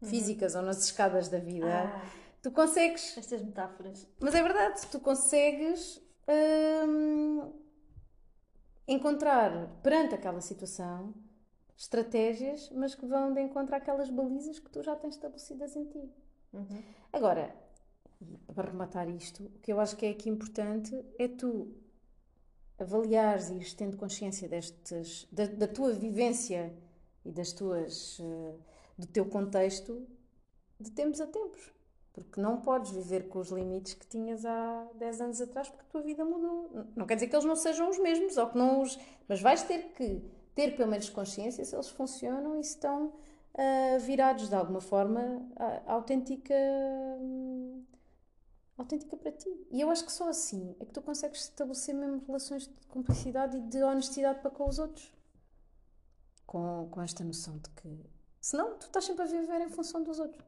uhum. 0.00 0.08
físicas 0.08 0.54
ou 0.54 0.62
nas 0.62 0.84
escadas 0.84 1.28
da 1.28 1.38
vida, 1.38 1.66
ah, 1.66 2.08
tu 2.40 2.50
consegues. 2.52 3.18
Estas 3.18 3.42
metáforas. 3.42 4.06
Mas 4.20 4.34
é 4.34 4.42
verdade, 4.42 4.86
tu 4.86 5.00
consegues 5.00 6.00
hum, 6.86 7.52
encontrar 8.86 9.68
perante 9.82 10.14
aquela 10.14 10.40
situação 10.40 11.12
estratégias, 11.76 12.70
mas 12.70 12.94
que 12.94 13.04
vão 13.04 13.34
de 13.34 13.40
encontrar 13.40 13.78
aquelas 13.78 14.08
balizas 14.08 14.58
que 14.58 14.70
tu 14.70 14.82
já 14.82 14.94
tens 14.94 15.14
estabelecidas 15.14 15.74
em 15.74 15.84
ti. 15.86 16.10
Uhum. 16.52 16.82
Agora, 17.12 17.54
para 18.54 18.70
rematar 18.70 19.08
isto, 19.08 19.44
o 19.44 19.58
que 19.60 19.72
eu 19.72 19.78
acho 19.78 19.96
que 19.96 20.06
é 20.06 20.10
aqui 20.10 20.30
importante 20.30 21.04
é 21.18 21.28
tu 21.28 21.74
avaliares 22.78 23.50
e 23.50 23.76
tendo 23.76 23.96
consciência 23.96 24.48
destes, 24.48 25.26
da, 25.32 25.46
da, 25.46 25.68
tua 25.68 25.92
vivência 25.92 26.74
e 27.24 27.32
das 27.32 27.52
tuas, 27.52 28.18
uh, 28.18 28.58
do 28.96 29.06
teu 29.06 29.26
contexto 29.26 30.06
de 30.78 30.90
tempos 30.90 31.20
a 31.20 31.26
tempos. 31.26 31.72
Porque 32.12 32.40
não 32.40 32.62
podes 32.62 32.92
viver 32.92 33.28
com 33.28 33.40
os 33.40 33.50
limites 33.50 33.92
que 33.92 34.06
tinhas 34.06 34.44
há 34.46 34.88
10 34.94 35.20
anos 35.20 35.40
atrás 35.40 35.68
porque 35.68 35.84
a 35.84 35.90
tua 35.90 36.00
vida 36.00 36.24
mudou. 36.24 36.86
Não 36.94 37.06
quer 37.06 37.14
dizer 37.14 37.26
que 37.28 37.36
eles 37.36 37.44
não 37.44 37.56
sejam 37.56 37.90
os 37.90 37.98
mesmos, 37.98 38.38
ou 38.38 38.46
que 38.48 38.56
não 38.56 38.80
os. 38.80 38.98
Mas 39.28 39.42
vais 39.42 39.62
ter 39.62 39.92
que 39.92 40.22
ter 40.54 40.74
pelo 40.76 40.90
menos 40.90 41.10
consciência 41.10 41.62
se 41.62 41.74
eles 41.74 41.90
funcionam 41.90 42.58
e 42.58 42.64
se 42.64 42.70
estão 42.70 43.08
uh, 43.08 44.00
virados 44.00 44.48
de 44.48 44.54
alguma 44.54 44.80
forma 44.80 45.46
autêntica. 45.86 46.54
Hum, 47.20 47.45
autêntica 47.45 47.45
para 48.76 49.32
ti. 49.32 49.66
E 49.70 49.80
eu 49.80 49.90
acho 49.90 50.04
que 50.04 50.12
só 50.12 50.28
assim 50.28 50.76
é 50.78 50.84
que 50.84 50.92
tu 50.92 51.00
consegues 51.00 51.42
estabelecer 51.42 51.94
mesmo 51.94 52.22
relações 52.26 52.66
de 52.66 52.86
cumplicidade 52.88 53.56
e 53.56 53.60
de 53.62 53.82
honestidade 53.82 54.40
para 54.40 54.50
com 54.50 54.68
os 54.68 54.78
outros. 54.78 55.12
Com, 56.46 56.88
com 56.90 57.02
esta 57.02 57.24
noção 57.24 57.58
de 57.58 57.70
que. 57.70 58.06
Senão, 58.40 58.78
tu 58.78 58.86
estás 58.86 59.04
sempre 59.04 59.22
a 59.22 59.26
viver 59.26 59.60
em 59.60 59.70
função 59.70 60.02
dos 60.02 60.18
outros. 60.18 60.44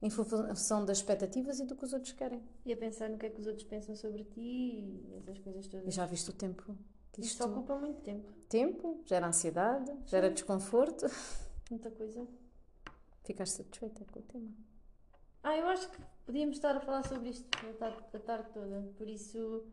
Em 0.00 0.08
função 0.08 0.84
das 0.84 0.98
expectativas 0.98 1.58
e 1.58 1.64
do 1.64 1.74
que 1.74 1.84
os 1.84 1.92
outros 1.92 2.12
querem. 2.12 2.42
E 2.64 2.72
a 2.72 2.76
pensar 2.76 3.10
no 3.10 3.18
que 3.18 3.26
é 3.26 3.30
que 3.30 3.40
os 3.40 3.46
outros 3.46 3.66
pensam 3.66 3.96
sobre 3.96 4.24
ti 4.24 4.40
e 4.40 5.14
essas 5.16 5.38
coisas 5.40 5.66
todas. 5.66 5.86
E 5.86 5.90
já 5.90 6.06
viste 6.06 6.30
o 6.30 6.32
tempo 6.32 6.62
que 7.12 7.20
isto, 7.20 7.32
isto 7.32 7.44
ocupa 7.44 7.74
muito 7.74 8.00
tempo. 8.02 8.32
Tempo, 8.48 9.02
gera 9.04 9.26
ansiedade, 9.26 9.92
gera 10.06 10.30
desconforto. 10.30 11.06
Muita 11.68 11.90
coisa. 11.90 12.26
Ficaste 13.24 13.56
satisfeita 13.56 14.04
com 14.10 14.20
o 14.20 14.22
tema? 14.22 14.67
Ah, 15.42 15.56
eu 15.56 15.66
acho 15.68 15.88
que 15.88 15.98
podíamos 16.26 16.56
estar 16.56 16.76
a 16.76 16.80
falar 16.80 17.06
sobre 17.06 17.30
isto 17.30 17.46
a 18.14 18.18
tarde, 18.18 18.48
toda, 18.52 18.92
por 18.96 19.08
isso 19.08 19.64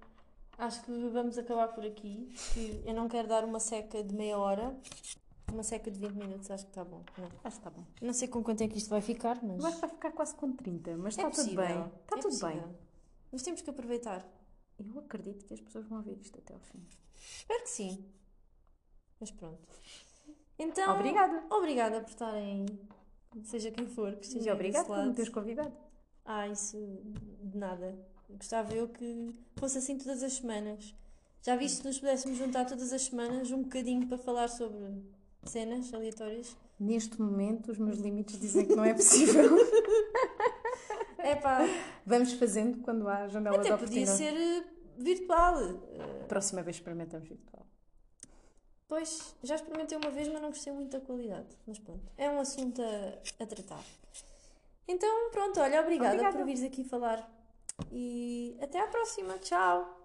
acho 0.57 0.83
que 0.83 0.91
vamos 1.09 1.37
acabar 1.37 1.69
por 1.69 1.85
aqui. 1.85 2.29
Que 2.53 2.83
eu 2.85 2.93
não 2.93 3.07
quero 3.07 3.27
dar 3.27 3.43
uma 3.43 3.59
seca 3.59 4.03
de 4.03 4.13
meia 4.13 4.37
hora, 4.37 4.75
uma 5.51 5.63
seca 5.63 5.89
de 5.91 5.99
20 5.99 6.11
minutos, 6.13 6.51
acho 6.51 6.65
que 6.65 6.71
está 6.71 6.83
bom. 6.83 7.03
Não. 7.17 7.25
Acho 7.25 7.33
que 7.41 7.47
está 7.47 7.69
bom. 7.69 7.85
Não 8.01 8.13
sei 8.13 8.27
com 8.27 8.43
quanto 8.43 8.61
é 8.61 8.67
que 8.67 8.77
isto 8.77 8.89
vai 8.89 9.01
ficar, 9.01 9.39
mas. 9.43 9.61
Vai 9.61 9.89
ficar 9.89 10.11
quase 10.11 10.35
com 10.35 10.51
30, 10.53 10.97
mas 10.97 11.17
está 11.17 11.27
é 11.27 11.31
tudo 11.31 11.55
bem. 11.55 11.65
Está 11.65 12.17
é 12.17 12.21
tudo 12.21 12.39
possível. 12.39 12.61
bem. 12.61 12.75
Mas 13.31 13.41
temos 13.41 13.61
que 13.61 13.69
aproveitar. 13.69 14.25
Eu 14.77 14.99
acredito 14.99 15.45
que 15.45 15.53
as 15.53 15.61
pessoas 15.61 15.85
vão 15.87 15.99
ouvir 15.99 16.17
isto 16.19 16.37
até 16.37 16.53
ao 16.53 16.59
fim. 16.59 16.85
Espero 17.15 17.63
que 17.63 17.69
sim. 17.69 18.05
Mas 19.19 19.31
pronto. 19.31 19.67
Então. 20.59 20.95
Obrigada. 20.95 21.43
Obrigada 21.49 22.01
por 22.01 22.09
estarem 22.09 22.65
seja 23.43 23.71
quem 23.71 23.87
for 23.87 24.15
que 24.15 24.37
E 24.37 24.49
obrigada 24.49 24.85
por 24.85 25.05
me 25.05 25.13
teres 25.13 25.29
convidado. 25.29 25.73
Ah, 26.23 26.47
isso 26.47 26.77
de 27.43 27.57
nada. 27.57 27.97
Gostava 28.29 28.73
eu 28.73 28.87
que 28.87 29.35
fosse 29.55 29.77
assim 29.77 29.97
todas 29.97 30.23
as 30.23 30.33
semanas. 30.33 30.95
Já 31.41 31.55
viste 31.55 31.77
se 31.77 31.85
nos 31.85 31.99
pudéssemos 31.99 32.37
juntar 32.37 32.65
todas 32.65 32.91
as 32.91 33.03
semanas 33.03 33.51
um 33.51 33.61
bocadinho 33.61 34.07
para 34.07 34.17
falar 34.17 34.47
sobre 34.47 35.03
cenas 35.43 35.93
aleatórias? 35.93 36.57
Neste 36.79 37.21
momento, 37.21 37.71
os 37.71 37.77
meus 37.77 37.99
limites 37.99 38.39
dizem 38.39 38.65
que 38.65 38.75
não 38.75 38.83
é 38.83 38.93
possível. 38.93 39.55
é 41.19 41.35
pá. 41.35 41.59
Vamos 42.05 42.33
fazendo 42.33 42.79
quando 42.79 43.07
há 43.07 43.27
janela 43.27 43.57
Até 43.57 43.67
de 43.67 43.73
oportunidade. 43.73 44.17
podia 44.17 44.31
ser 44.31 44.35
eh, 44.35 44.63
virtual. 44.97 45.55
Próxima 46.27 46.63
vez 46.63 46.77
experimentamos 46.77 47.27
virtual. 47.29 47.64
Pois, 48.87 49.35
já 49.43 49.55
experimentei 49.55 49.97
uma 49.97 50.11
vez, 50.11 50.27
mas 50.27 50.41
não 50.41 50.49
gostei 50.49 50.71
muito 50.71 50.91
da 50.91 51.03
qualidade. 51.03 51.47
Mas 51.65 51.79
pronto, 51.79 52.11
é 52.17 52.29
um 52.29 52.39
assunto 52.39 52.81
a, 52.81 53.43
a 53.43 53.47
tratar. 53.47 53.83
Então, 54.87 55.31
pronto, 55.31 55.59
olha, 55.59 55.81
obrigada, 55.81 56.13
obrigada 56.13 56.37
por 56.37 56.45
vires 56.45 56.63
aqui 56.63 56.83
falar. 56.83 57.27
E 57.91 58.55
até 58.61 58.79
à 58.79 58.87
próxima. 58.87 59.37
Tchau! 59.39 60.04